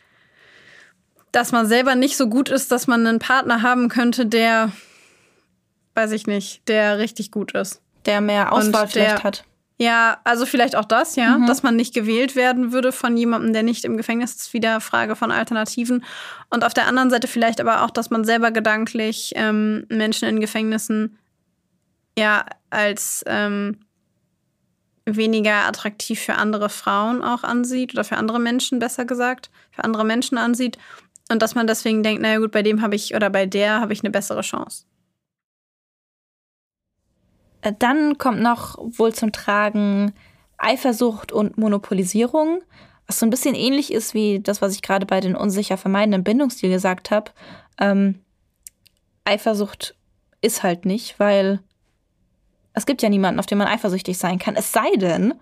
[1.37, 4.73] dass man selber nicht so gut ist, dass man einen Partner haben könnte, der,
[5.95, 7.81] weiß ich nicht, der richtig gut ist.
[8.07, 9.45] Der mehr Auswahl Und vielleicht der- hat.
[9.79, 11.47] Ja, also vielleicht auch das, ja, Mhm.
[11.47, 15.17] dass man nicht gewählt werden würde von jemandem, der nicht im Gefängnis ist, wieder Frage
[15.17, 16.03] von Alternativen.
[16.49, 20.41] Und auf der anderen Seite vielleicht aber auch, dass man selber gedanklich ähm, Menschen in
[20.41, 21.19] Gefängnissen
[22.19, 23.81] ja als ähm,
[25.05, 30.05] weniger attraktiv für andere Frauen auch ansieht oder für andere Menschen besser gesagt, für andere
[30.07, 30.79] Menschen ansieht.
[31.31, 33.93] Und dass man deswegen denkt, naja gut, bei dem habe ich oder bei der habe
[33.93, 34.85] ich eine bessere Chance.
[37.63, 40.13] Äh, Dann kommt noch wohl zum Tragen
[40.59, 42.63] Eifersucht und Monopolisierung,
[43.07, 46.25] was so ein bisschen ähnlich ist wie das, was ich gerade bei den unsicher vermeidenden
[46.25, 47.33] Bindungsstil gesagt habe.
[47.79, 48.21] Ähm,
[49.25, 49.97] Eifersucht
[50.41, 51.61] ist halt nicht, weil
[52.73, 54.55] es gibt ja niemanden, auf den man eifersüchtig sein kann.
[54.55, 55.35] Es sei denn,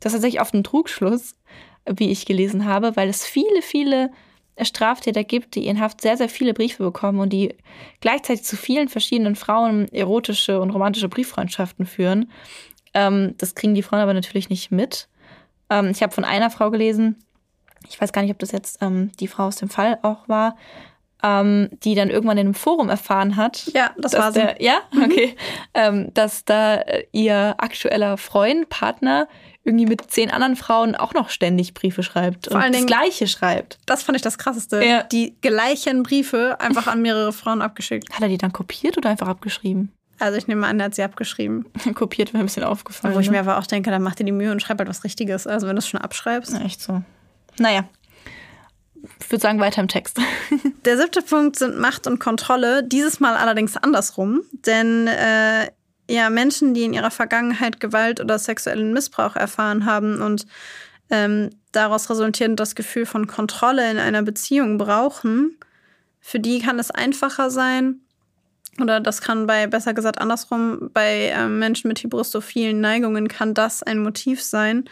[0.00, 1.36] das ist tatsächlich oft ein Trugschluss,
[1.86, 4.10] wie ich gelesen habe, weil es viele, viele
[4.64, 7.54] Straftäter gibt, die in Haft sehr, sehr viele Briefe bekommen und die
[8.00, 12.30] gleichzeitig zu vielen verschiedenen Frauen erotische und romantische Brieffreundschaften führen.
[12.94, 15.08] Ähm, das kriegen die Frauen aber natürlich nicht mit.
[15.70, 17.16] Ähm, ich habe von einer Frau gelesen,
[17.88, 20.56] ich weiß gar nicht, ob das jetzt ähm, die Frau aus dem Fall auch war,
[21.22, 24.40] ähm, die dann irgendwann in einem Forum erfahren hat, Ja, das dass war sie.
[24.40, 25.36] der, ja, okay,
[25.74, 29.28] ähm, dass da äh, ihr aktueller Freund, Partner
[29.68, 32.86] irgendwie mit zehn anderen Frauen auch noch ständig Briefe schreibt Vor und allen das Dingen-
[32.88, 33.78] Gleiche schreibt.
[33.86, 34.84] Das fand ich das Krasseste.
[34.84, 35.02] Ja.
[35.04, 38.12] Die gleichen Briefe einfach an mehrere Frauen abgeschickt.
[38.12, 39.92] Hat er die dann kopiert oder einfach abgeschrieben?
[40.18, 41.66] Also ich nehme an, er hat sie abgeschrieben.
[41.94, 43.14] kopiert wäre ein bisschen aufgefallen.
[43.14, 43.32] Wo ich ne?
[43.32, 45.46] mir aber auch denke, dann mach dir die Mühe und schreib halt was Richtiges.
[45.46, 46.54] Also wenn du es schon abschreibst.
[46.54, 47.02] Ja, echt so.
[47.58, 47.84] Naja.
[49.20, 50.18] Ich würde sagen, weiter im Text.
[50.84, 52.82] Der siebte Punkt sind Macht und Kontrolle.
[52.82, 54.42] Dieses Mal allerdings andersrum.
[54.52, 55.68] Denn äh,
[56.08, 60.46] ja, Menschen, die in ihrer Vergangenheit Gewalt oder sexuellen Missbrauch erfahren haben und
[61.10, 65.56] ähm, daraus resultierend das Gefühl von Kontrolle in einer Beziehung brauchen,
[66.20, 68.00] für die kann es einfacher sein,
[68.80, 73.82] oder das kann bei, besser gesagt andersrum, bei äh, Menschen mit hybristophilen Neigungen kann das
[73.82, 74.84] ein Motiv sein,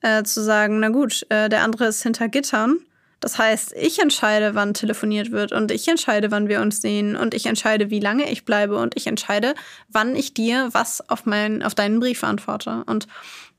[0.00, 2.78] äh, zu sagen, na gut, äh, der andere ist hinter Gittern
[3.22, 7.34] Das heißt, ich entscheide, wann telefoniert wird und ich entscheide, wann wir uns sehen und
[7.34, 9.54] ich entscheide, wie lange ich bleibe und ich entscheide,
[9.88, 12.82] wann ich dir was auf, mein, auf deinen Brief antworte.
[12.86, 13.06] Und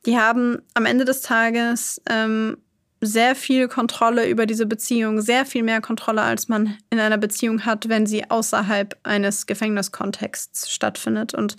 [0.05, 2.57] die haben am Ende des Tages ähm,
[2.99, 7.65] sehr viel Kontrolle über diese Beziehung, sehr viel mehr Kontrolle, als man in einer Beziehung
[7.65, 11.33] hat, wenn sie außerhalb eines Gefängniskontexts stattfindet.
[11.33, 11.55] Und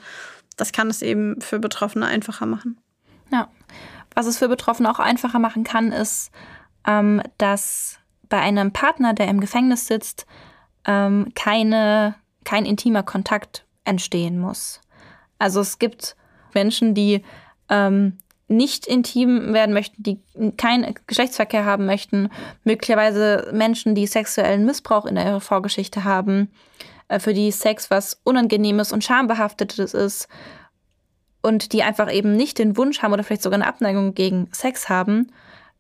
[0.59, 2.79] das kann es eben für Betroffene einfacher machen.
[3.33, 3.49] Ja,
[4.15, 6.31] was es für Betroffene auch einfacher machen kann, ist,
[6.87, 10.27] ähm, dass bei einem Partner, der im Gefängnis sitzt,
[10.87, 12.15] ähm, keine,
[12.45, 14.81] kein intimer Kontakt entstehen muss.
[15.39, 16.17] Also es gibt
[16.55, 17.23] Menschen, die
[17.69, 18.19] ähm,
[18.49, 20.21] nicht intim werden möchten, die
[20.57, 22.29] keinen Geschlechtsverkehr haben möchten,
[22.63, 26.51] möglicherweise Menschen, die sexuellen Missbrauch in ihrer Vorgeschichte haben,
[27.09, 30.29] äh, für die Sex was Unangenehmes und Schambehaftetes ist
[31.43, 34.89] und die einfach eben nicht den Wunsch haben oder vielleicht sogar eine Abneigung gegen Sex
[34.89, 35.33] haben,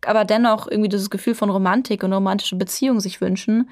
[0.06, 3.70] aber dennoch irgendwie dieses Gefühl von Romantik und romantische Beziehung sich wünschen.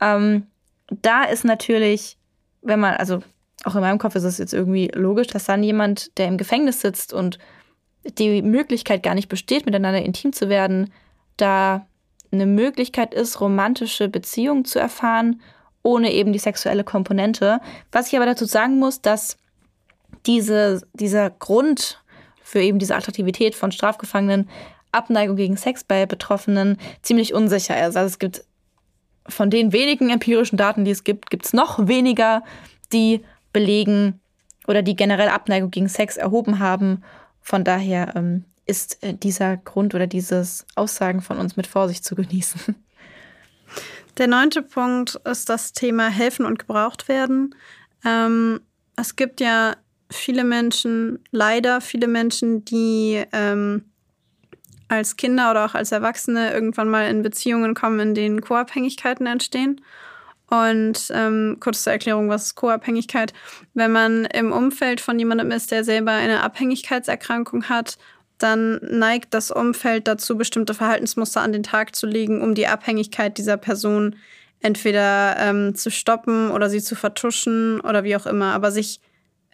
[0.00, 0.46] Ähm,
[0.88, 2.16] da ist natürlich,
[2.62, 3.20] wenn man, also
[3.64, 6.80] auch in meinem Kopf ist es jetzt irgendwie logisch, dass dann jemand, der im Gefängnis
[6.80, 7.38] sitzt und
[8.04, 10.92] die Möglichkeit gar nicht besteht, miteinander intim zu werden,
[11.36, 11.86] da
[12.30, 15.40] eine Möglichkeit ist, romantische Beziehungen zu erfahren,
[15.82, 17.60] ohne eben die sexuelle Komponente.
[17.92, 19.36] Was ich aber dazu sagen muss, dass
[20.26, 22.02] diese, dieser Grund
[22.42, 24.48] für eben diese Attraktivität von Strafgefangenen,
[24.92, 27.96] Abneigung gegen Sex bei Betroffenen, ziemlich unsicher ist.
[27.96, 28.44] Also es gibt
[29.28, 32.42] von den wenigen empirischen Daten, die es gibt, gibt es noch weniger,
[32.92, 33.22] die
[33.52, 34.20] belegen
[34.66, 37.02] oder die generell Abneigung gegen Sex erhoben haben
[37.48, 42.14] von daher ähm, ist äh, dieser Grund oder dieses Aussagen von uns mit Vorsicht zu
[42.14, 42.76] genießen.
[44.18, 47.54] Der neunte Punkt ist das Thema helfen und gebraucht werden.
[48.04, 48.60] Ähm,
[48.96, 49.76] es gibt ja
[50.10, 53.86] viele Menschen, leider viele Menschen, die ähm,
[54.88, 59.80] als Kinder oder auch als Erwachsene irgendwann mal in Beziehungen kommen, in denen Co-Abhängigkeiten entstehen.
[60.50, 63.34] Und ähm, kurz zur Erklärung, was ist Co-Abhängigkeit?
[63.74, 67.98] Wenn man im Umfeld von jemandem ist, der selber eine Abhängigkeitserkrankung hat,
[68.38, 73.36] dann neigt das Umfeld dazu, bestimmte Verhaltensmuster an den Tag zu legen, um die Abhängigkeit
[73.36, 74.16] dieser Person
[74.60, 79.00] entweder ähm, zu stoppen oder sie zu vertuschen oder wie auch immer, aber sich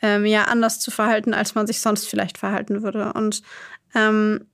[0.00, 3.12] ähm, ja anders zu verhalten, als man sich sonst vielleicht verhalten würde.
[3.14, 3.42] Und
[3.94, 4.46] ähm,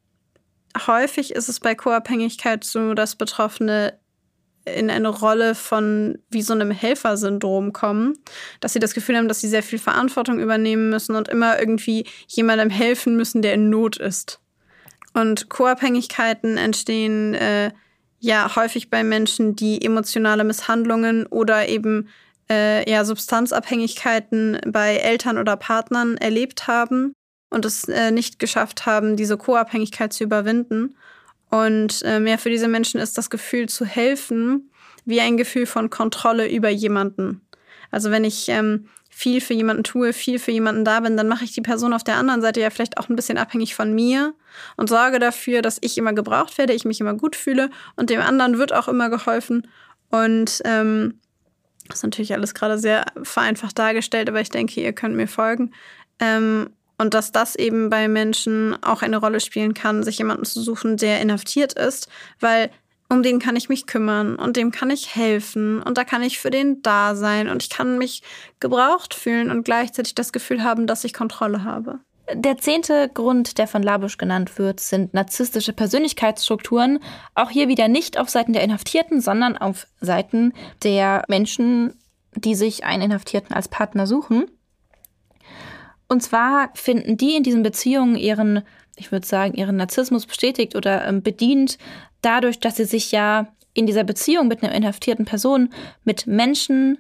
[0.87, 3.99] häufig ist es bei Co-Abhängigkeit so, dass Betroffene
[4.65, 8.19] in eine Rolle von wie so einem Helfersyndrom kommen,
[8.61, 12.07] dass sie das Gefühl haben, dass sie sehr viel Verantwortung übernehmen müssen und immer irgendwie
[12.29, 14.41] jemandem helfen müssen, der in Not ist.
[15.15, 17.73] Und Co-Abhängigkeiten entstehen äh,
[18.21, 22.09] ja häufig bei Menschen, die emotionale Misshandlungen oder eben
[22.51, 27.15] äh, ja Substanzabhängigkeiten bei Eltern oder Partnern erlebt haben
[27.51, 30.97] und es äh, nicht geschafft haben, diese Co-Abhängigkeit zu überwinden.
[31.51, 34.71] Und äh, mehr für diese Menschen ist das Gefühl zu helfen
[35.05, 37.41] wie ein Gefühl von Kontrolle über jemanden.
[37.91, 41.45] Also wenn ich ähm, viel für jemanden tue, viel für jemanden da bin, dann mache
[41.45, 44.35] ich die Person auf der anderen Seite ja vielleicht auch ein bisschen abhängig von mir
[44.77, 48.21] und sorge dafür, dass ich immer gebraucht werde, ich mich immer gut fühle und dem
[48.21, 49.67] anderen wird auch immer geholfen.
[50.11, 51.19] Und ähm,
[51.89, 55.73] das ist natürlich alles gerade sehr vereinfacht dargestellt, aber ich denke, ihr könnt mir folgen.
[56.21, 56.71] Ähm,
[57.01, 60.99] und dass das eben bei Menschen auch eine Rolle spielen kann, sich jemanden zu suchen,
[60.99, 62.09] der inhaftiert ist,
[62.41, 62.71] weil
[63.09, 66.39] um den kann ich mich kümmern und dem kann ich helfen und da kann ich
[66.39, 68.23] für den da sein und ich kann mich
[68.61, 71.99] gebraucht fühlen und gleichzeitig das Gefühl haben, dass ich Kontrolle habe.
[72.33, 77.01] Der zehnte Grund, der von Labusch genannt wird, sind narzisstische Persönlichkeitsstrukturen.
[77.35, 80.53] Auch hier wieder nicht auf Seiten der Inhaftierten, sondern auf Seiten
[80.85, 81.95] der Menschen,
[82.37, 84.47] die sich einen Inhaftierten als Partner suchen.
[86.11, 88.63] Und zwar finden die in diesen Beziehungen ihren,
[88.97, 91.79] ich würde sagen, ihren Narzissmus bestätigt oder ähm, bedient,
[92.21, 96.99] dadurch, dass sie sich ja in dieser Beziehung mit einer inhaftierten Person mit Menschen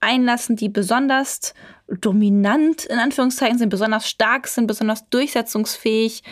[0.00, 1.54] einlassen, die besonders
[1.86, 6.24] dominant in Anführungszeichen sind, besonders stark sind, besonders durchsetzungsfähig.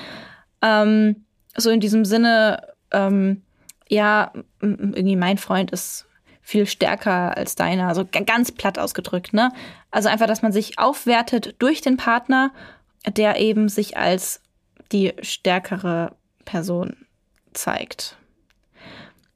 [0.63, 3.43] Ähm, so in diesem Sinne, ähm,
[3.89, 6.06] ja, irgendwie mein Freund ist
[6.47, 7.89] viel stärker als deiner.
[7.89, 9.51] Also ganz platt ausgedrückt, ne?
[9.91, 12.53] Also einfach, dass man sich aufwertet durch den Partner,
[13.05, 14.41] der eben sich als
[14.93, 16.95] die stärkere Person
[17.53, 18.17] zeigt.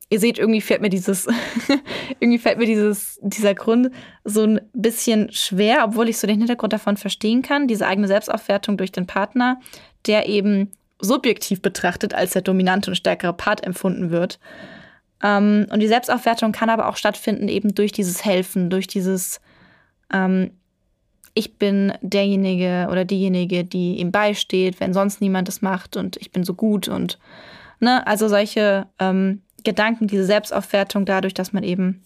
[0.09, 1.27] Ihr seht, irgendwie fällt mir dieses,
[2.21, 3.91] irgendwie fällt mir dieses, dieser Grund
[4.23, 7.67] so ein bisschen schwer, obwohl ich so den Hintergrund davon verstehen kann.
[7.67, 9.61] Diese eigene Selbstaufwertung durch den Partner,
[10.07, 14.39] der eben subjektiv betrachtet als der dominante und stärkere Part empfunden wird.
[15.23, 19.41] Ähm, und die Selbstaufwertung kann aber auch stattfinden eben durch dieses Helfen, durch dieses
[20.13, 20.53] ähm,
[21.35, 26.33] ich bin derjenige oder diejenige, die ihm beisteht, wenn sonst niemand es macht und ich
[26.33, 27.19] bin so gut und
[27.79, 32.03] ne, also solche ähm, Gedanken, diese Selbstaufwertung dadurch, dass man eben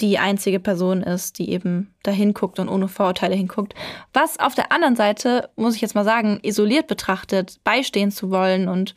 [0.00, 3.74] die einzige Person ist, die eben da hinguckt und ohne Vorurteile hinguckt.
[4.14, 8.68] Was auf der anderen Seite, muss ich jetzt mal sagen, isoliert betrachtet, beistehen zu wollen
[8.68, 8.94] und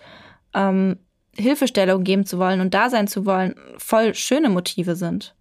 [0.54, 0.98] ähm,
[1.36, 5.36] Hilfestellung geben zu wollen und da sein zu wollen, voll schöne Motive sind.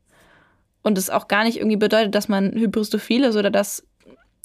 [0.82, 3.86] Und es auch gar nicht irgendwie bedeutet, dass man hybristophil ist oder dass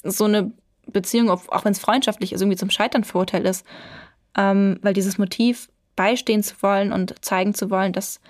[0.04, 0.52] so eine
[0.86, 3.66] Beziehung, auch wenn es freundschaftlich ist, irgendwie zum Scheitern verurteilt ist.
[4.36, 8.20] Ähm, weil dieses Motiv, beistehen zu wollen und zeigen zu wollen, dass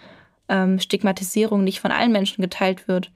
[0.48, 3.12] ähm, Stigmatisierung nicht von allen Menschen geteilt wird,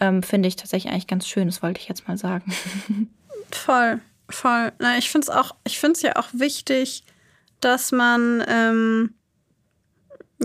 [0.00, 1.46] ähm, finde ich tatsächlich eigentlich ganz schön.
[1.46, 2.52] Das wollte ich jetzt mal sagen.
[3.50, 4.72] Voll, voll.
[4.78, 7.04] Na, ich finde es auch, ich finde es ja auch wichtig,
[7.60, 9.14] dass man, ähm,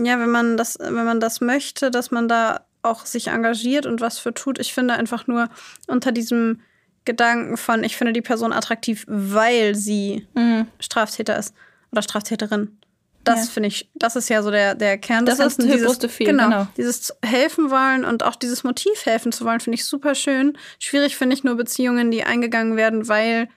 [0.04, 4.00] ja, wenn man das, wenn man das möchte, dass man da auch sich engagiert und
[4.00, 4.58] was für tut.
[4.58, 5.48] Ich finde einfach nur
[5.86, 6.60] unter diesem
[7.04, 10.66] Gedanken von, ich finde die Person attraktiv, weil sie mhm.
[10.78, 11.54] Straftäter ist
[11.90, 12.78] oder Straftäterin.
[13.24, 13.52] Das ja.
[13.52, 16.68] finde ich, das ist ja so der, der Kern des Das ist dieses, genau, genau.
[16.76, 20.56] Dieses helfen wollen und auch dieses Motiv helfen zu wollen, finde ich super schön.
[20.78, 23.48] Schwierig finde ich nur Beziehungen, die eingegangen werden, weil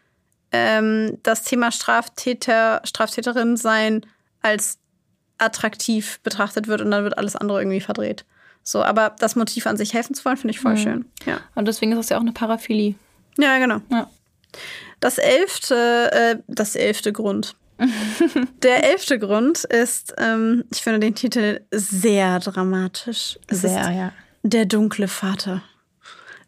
[0.52, 4.06] ähm, das Thema Straftäter, Straftäterin sein
[4.42, 4.81] als
[5.42, 8.26] attraktiv betrachtet wird und dann wird alles andere irgendwie verdreht.
[8.64, 10.78] So, aber das Motiv an sich helfen zu wollen, finde ich voll mhm.
[10.78, 11.06] schön.
[11.26, 11.39] Ja.
[11.56, 12.96] Und deswegen ist das ja auch eine Paraphilie.
[13.38, 13.82] Ja, genau.
[13.89, 14.10] Ja.
[15.00, 17.56] Das elfte, äh, das elfte Grund.
[18.62, 23.39] Der elfte Grund ist, ähm, ich finde den Titel sehr dramatisch.
[23.48, 24.14] Es sehr, ja.
[24.44, 25.64] Der dunkle Vater.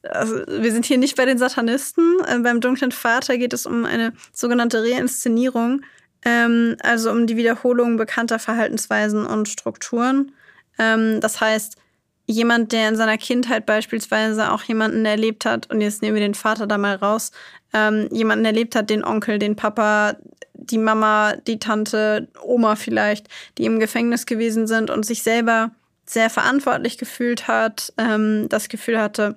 [0.04, 2.18] Also, wir sind hier nicht bei den Satanisten.
[2.28, 5.82] Äh, beim dunklen Vater geht es um eine sogenannte Reinszenierung,
[6.26, 10.32] ähm, also um die Wiederholung bekannter Verhaltensweisen und Strukturen.
[10.80, 11.78] Ähm, das heißt,
[12.26, 16.36] jemand, der in seiner Kindheit beispielsweise auch jemanden erlebt hat, und jetzt nehmen wir den
[16.36, 17.32] Vater da mal raus,
[17.74, 20.16] ähm, jemanden erlebt hat, den Onkel, den Papa,
[20.54, 25.72] die Mama, die Tante, Oma vielleicht, die im Gefängnis gewesen sind und sich selber
[26.06, 29.36] sehr verantwortlich gefühlt hat, ähm, das Gefühl hatte,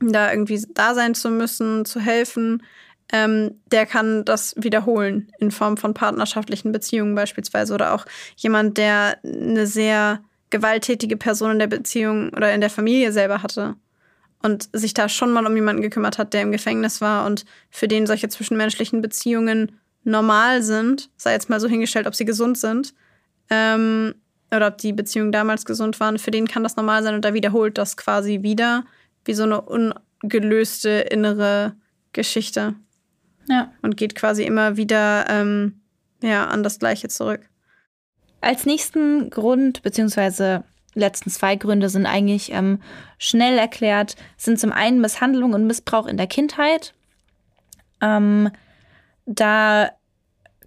[0.00, 2.62] da irgendwie da sein zu müssen, zu helfen,
[3.12, 8.04] ähm, der kann das wiederholen in Form von partnerschaftlichen Beziehungen beispielsweise oder auch
[8.36, 13.76] jemand, der eine sehr gewalttätige Person in der Beziehung oder in der Familie selber hatte
[14.42, 17.88] und sich da schon mal um jemanden gekümmert hat, der im Gefängnis war und für
[17.88, 19.72] den solche zwischenmenschlichen Beziehungen
[20.04, 22.94] normal sind, sei jetzt mal so hingestellt, ob sie gesund sind,
[23.50, 24.14] ähm,
[24.54, 27.34] oder ob die Beziehungen damals gesund waren, für den kann das normal sein und da
[27.34, 28.84] wiederholt das quasi wieder,
[29.24, 31.74] wie so eine ungelöste innere
[32.12, 32.74] Geschichte.
[33.48, 33.72] Ja.
[33.82, 35.80] Und geht quasi immer wieder ähm,
[36.22, 37.48] ja, an das Gleiche zurück.
[38.40, 42.80] Als nächsten Grund, beziehungsweise letzten zwei Gründe sind eigentlich ähm,
[43.18, 46.94] schnell erklärt, sind zum einen Misshandlung und Missbrauch in der Kindheit.
[48.00, 48.50] Ähm,
[49.26, 49.90] da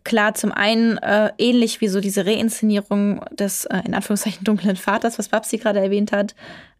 [0.03, 5.19] klar zum einen äh, ähnlich wie so diese Reinszenierung des äh, in Anführungszeichen dunklen Vaters,
[5.19, 6.35] was Babsi gerade erwähnt hat,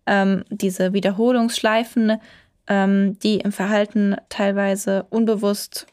[0.06, 2.20] ähm, diese Wiederholungsschleifen,
[2.70, 5.88] ähm, die im Verhalten teilweise unbewusst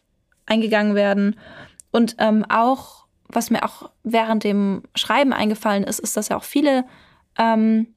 [0.46, 1.36] eingegangen werden
[1.90, 6.44] und ähm, auch was mir auch während dem Schreiben eingefallen ist, ist, dass ja auch
[6.44, 6.84] viele
[7.38, 7.88] ähm,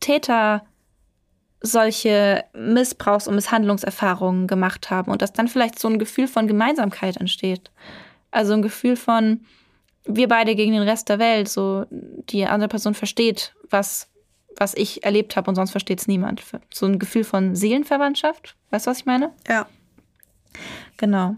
[0.00, 0.64] Täter
[1.60, 7.16] solche Missbrauchs- und Misshandlungserfahrungen gemacht haben und dass dann vielleicht so ein Gefühl von Gemeinsamkeit
[7.16, 7.70] entsteht.
[8.30, 9.40] Also ein Gefühl von,
[10.04, 14.08] wir beide gegen den Rest der Welt, so die andere Person versteht, was,
[14.58, 16.42] was ich erlebt habe und sonst versteht es niemand.
[16.72, 18.56] So ein Gefühl von Seelenverwandtschaft.
[18.70, 19.32] Weißt du, was ich meine?
[19.48, 19.66] Ja.
[20.96, 21.36] Genau.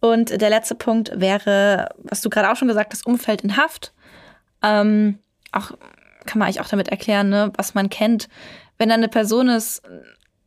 [0.00, 3.92] Und der letzte Punkt wäre, was du gerade auch schon gesagt hast, Umfeld in Haft.
[4.62, 5.18] Ähm,
[5.52, 5.72] auch
[6.26, 8.28] kann man eigentlich auch damit erklären, ne, was man kennt.
[8.78, 9.82] Wenn da eine Person ist,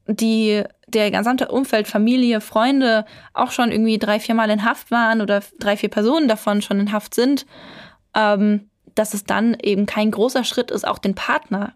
[0.07, 5.21] die der gesamte Umfeld, Familie, Freunde auch schon irgendwie drei, vier Mal in Haft waren
[5.21, 7.45] oder drei, vier Personen davon schon in Haft sind,
[8.15, 11.73] ähm, dass es dann eben kein großer Schritt ist, auch den Partner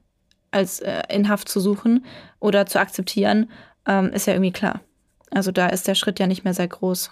[0.54, 2.06] als äh, in Haft zu suchen
[2.40, 3.50] oder zu akzeptieren,
[3.88, 4.82] ähm, ist ja irgendwie klar.
[5.32, 7.12] Also da ist der Schritt ja nicht mehr sehr groß.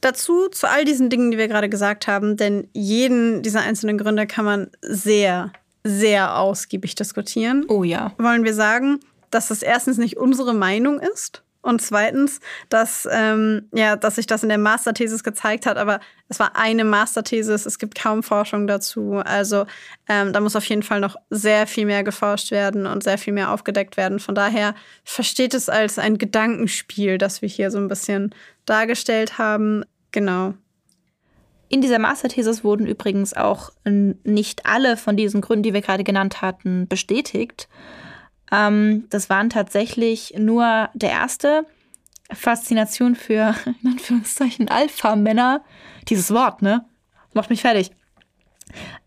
[0.00, 4.26] Dazu, zu all diesen Dingen, die wir gerade gesagt haben, denn jeden dieser einzelnen Gründe
[4.26, 5.52] kann man sehr,
[5.84, 7.66] sehr ausgiebig diskutieren.
[7.68, 8.12] Oh ja.
[8.18, 12.40] Wollen wir sagen, dass das erstens nicht unsere Meinung ist und zweitens,
[12.70, 16.84] dass, ähm, ja, dass sich das in der Masterthesis gezeigt hat, aber es war eine
[16.84, 19.16] Masterthesis, es gibt kaum Forschung dazu.
[19.16, 19.66] Also
[20.08, 23.34] ähm, da muss auf jeden Fall noch sehr viel mehr geforscht werden und sehr viel
[23.34, 24.20] mehr aufgedeckt werden.
[24.20, 28.34] Von daher versteht es als ein Gedankenspiel, das wir hier so ein bisschen
[28.64, 29.84] dargestellt haben.
[30.12, 30.54] Genau.
[31.68, 36.42] In dieser Masterthesis wurden übrigens auch nicht alle von diesen Gründen, die wir gerade genannt
[36.42, 37.68] hatten, bestätigt.
[38.52, 41.66] Ähm, das waren tatsächlich nur der erste.
[42.32, 45.62] Faszination für, in Anführungszeichen, Alpha-Männer.
[46.08, 46.84] Dieses Wort, ne?
[47.32, 47.90] Macht mich fertig.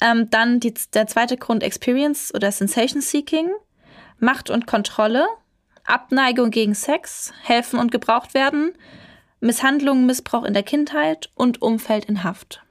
[0.01, 3.49] Ähm, dann die, der zweite Grund Experience oder Sensation Seeking,
[4.19, 5.25] Macht und Kontrolle,
[5.85, 8.73] Abneigung gegen Sex, helfen und gebraucht werden,
[9.39, 12.61] Misshandlung, Missbrauch in der Kindheit und Umfeld in Haft.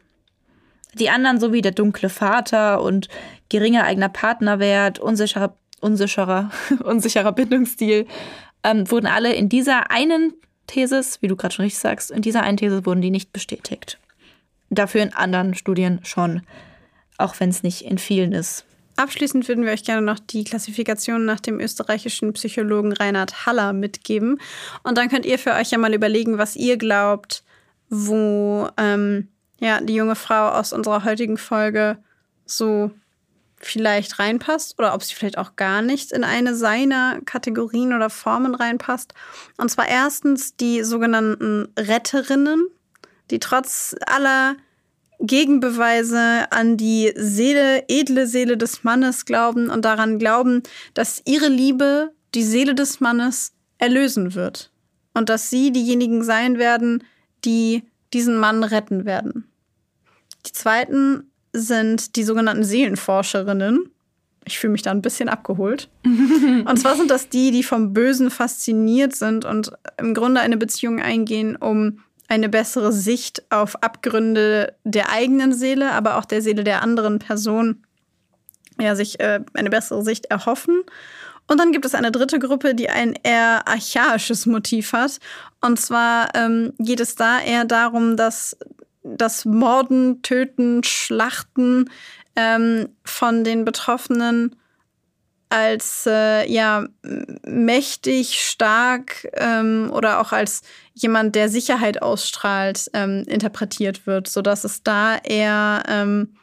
[0.94, 3.08] Die anderen sowie der dunkle Vater und
[3.48, 6.50] geringer eigener Partnerwert, unsicherer, unsicherer,
[6.84, 8.06] unsicherer Bindungsstil,
[8.64, 10.34] ähm, wurden alle in dieser einen
[10.66, 13.98] Thesis, wie du gerade schon richtig sagst, in dieser einen These wurden die nicht bestätigt.
[14.70, 16.42] Dafür in anderen Studien schon,
[17.18, 18.64] auch wenn es nicht in vielen ist.
[18.96, 24.38] Abschließend würden wir euch gerne noch die Klassifikation nach dem österreichischen Psychologen Reinhard Haller mitgeben.
[24.82, 27.42] Und dann könnt ihr für euch ja mal überlegen, was ihr glaubt,
[27.88, 29.28] wo ähm,
[29.60, 31.98] ja, die junge Frau aus unserer heutigen Folge
[32.44, 32.90] so
[33.62, 38.54] vielleicht reinpasst oder ob sie vielleicht auch gar nicht in eine seiner Kategorien oder Formen
[38.54, 39.14] reinpasst.
[39.56, 42.66] Und zwar erstens die sogenannten Retterinnen,
[43.30, 44.56] die trotz aller
[45.20, 50.62] Gegenbeweise an die Seele, edle Seele des Mannes glauben und daran glauben,
[50.94, 54.72] dass ihre Liebe die Seele des Mannes erlösen wird
[55.14, 57.04] und dass sie diejenigen sein werden,
[57.44, 59.48] die diesen Mann retten werden.
[60.46, 63.90] Die zweiten sind die sogenannten Seelenforscherinnen.
[64.44, 65.88] Ich fühle mich da ein bisschen abgeholt.
[66.04, 71.00] und zwar sind das die, die vom Bösen fasziniert sind und im Grunde eine Beziehung
[71.00, 76.82] eingehen, um eine bessere Sicht auf Abgründe der eigenen Seele, aber auch der Seele der
[76.82, 77.84] anderen Person,
[78.80, 80.82] ja, sich äh, eine bessere Sicht erhoffen.
[81.46, 85.18] Und dann gibt es eine dritte Gruppe, die ein eher archaisches Motiv hat.
[85.60, 88.56] Und zwar ähm, geht es da eher darum, dass
[89.02, 91.90] das Morden, Töten, Schlachten
[92.36, 94.56] ähm, von den Betroffenen
[95.52, 96.86] als äh, ja
[97.44, 100.62] mächtig, stark ähm, oder auch als
[100.94, 106.36] jemand, der Sicherheit ausstrahlt, ähm, interpretiert wird, so dass es da eher ähm,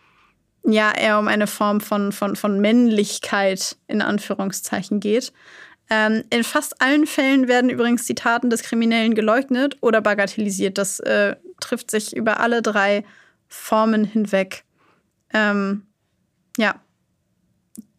[0.64, 5.34] ja eher um eine Form von von von Männlichkeit in Anführungszeichen geht.
[5.90, 10.78] Ähm, in fast allen Fällen werden übrigens die Taten des Kriminellen geleugnet oder bagatellisiert.
[10.78, 13.04] Das äh, trifft sich über alle drei
[13.48, 14.64] Formen hinweg.
[15.34, 15.88] Ähm,
[16.58, 16.76] ja,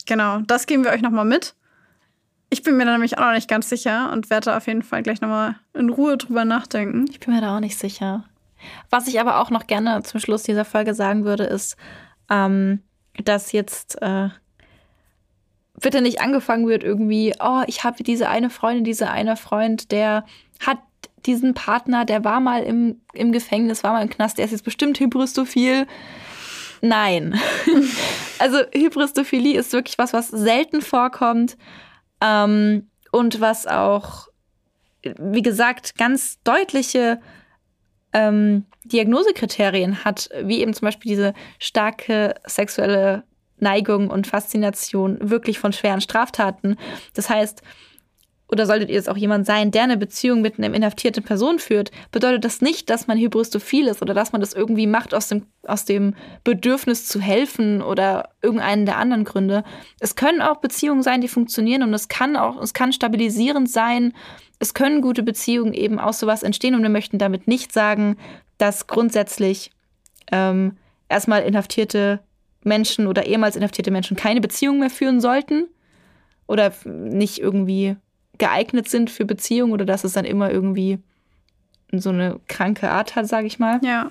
[0.06, 0.40] genau.
[0.40, 1.54] Das geben wir euch nochmal mit.
[2.50, 5.02] Ich bin mir da nämlich auch noch nicht ganz sicher und werde auf jeden Fall
[5.02, 7.06] gleich nochmal in Ruhe drüber nachdenken.
[7.10, 8.24] Ich bin mir da auch nicht sicher.
[8.90, 11.76] Was ich aber auch noch gerne zum Schluss dieser Folge sagen würde, ist,
[12.28, 12.82] ähm,
[13.24, 14.30] dass jetzt äh,
[15.80, 20.24] bitte nicht angefangen wird irgendwie, oh, ich habe diese eine Freundin, diese eine Freund, der
[20.64, 20.78] hat
[21.26, 24.64] diesen Partner, der war mal im, im Gefängnis, war mal im Knast, der ist jetzt
[24.64, 25.86] bestimmt hybristophil.
[26.80, 27.38] Nein.
[28.38, 31.56] also Hybristophilie ist wirklich was, was selten vorkommt
[32.20, 34.28] ähm, und was auch,
[35.02, 37.20] wie gesagt, ganz deutliche
[38.12, 43.24] ähm, Diagnosekriterien hat, wie eben zum Beispiel diese starke sexuelle
[43.58, 46.76] Neigung und Faszination wirklich von schweren Straftaten.
[47.14, 47.62] Das heißt,
[48.50, 51.90] oder solltet ihr es auch jemand sein, der eine Beziehung mit einer inhaftierten Person führt,
[52.10, 55.46] bedeutet das nicht, dass man hybristophil ist oder dass man das irgendwie macht aus dem,
[55.66, 59.62] aus dem Bedürfnis zu helfen oder irgendeinen der anderen Gründe.
[60.00, 64.12] Es können auch Beziehungen sein, die funktionieren und es kann auch, es kann stabilisierend sein.
[64.58, 68.16] Es können gute Beziehungen eben aus sowas entstehen und wir möchten damit nicht sagen,
[68.58, 69.70] dass grundsätzlich
[70.32, 70.76] ähm,
[71.08, 72.20] erstmal inhaftierte
[72.62, 75.68] Menschen oder ehemals inhaftierte Menschen keine Beziehung mehr führen sollten
[76.46, 77.96] oder nicht irgendwie
[78.40, 80.98] geeignet sind für Beziehungen oder dass es dann immer irgendwie
[81.92, 83.80] so eine kranke Art hat, sage ich mal.
[83.84, 84.10] Ja.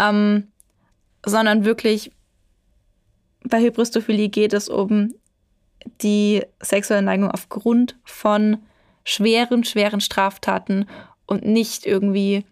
[0.00, 0.48] Ähm,
[1.24, 2.10] sondern wirklich
[3.44, 5.14] bei Hybristophilie geht es um
[6.00, 8.58] die sexuelle Neigung aufgrund von
[9.04, 10.86] schweren, schweren Straftaten
[11.26, 12.44] und nicht irgendwie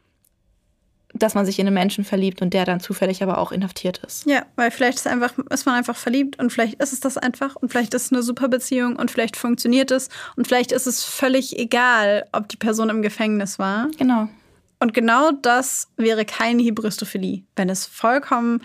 [1.23, 4.27] dass man sich in einen Menschen verliebt und der dann zufällig aber auch inhaftiert ist.
[4.27, 7.55] Ja, weil vielleicht ist, einfach, ist man einfach verliebt und vielleicht ist es das einfach
[7.55, 11.05] und vielleicht ist es eine super Beziehung und vielleicht funktioniert es und vielleicht ist es
[11.05, 13.89] völlig egal, ob die Person im Gefängnis war.
[13.99, 14.29] Genau.
[14.81, 18.61] Und genau das wäre keine Hybristophilie, wenn es vollkommen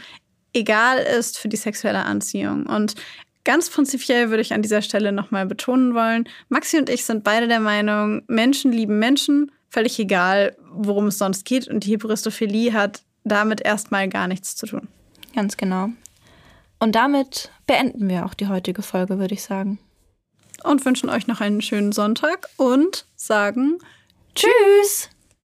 [0.53, 2.65] egal ist für die sexuelle Anziehung.
[2.65, 2.95] Und
[3.43, 7.47] ganz prinzipiell würde ich an dieser Stelle nochmal betonen wollen, Maxi und ich sind beide
[7.47, 11.67] der Meinung, Menschen lieben Menschen völlig egal, worum es sonst geht.
[11.67, 14.87] Und die Hybristophilie hat damit erstmal gar nichts zu tun.
[15.35, 15.89] Ganz genau.
[16.79, 19.79] Und damit beenden wir auch die heutige Folge, würde ich sagen.
[20.63, 23.79] Und wünschen euch noch einen schönen Sonntag und sagen
[24.35, 25.09] Tschüss!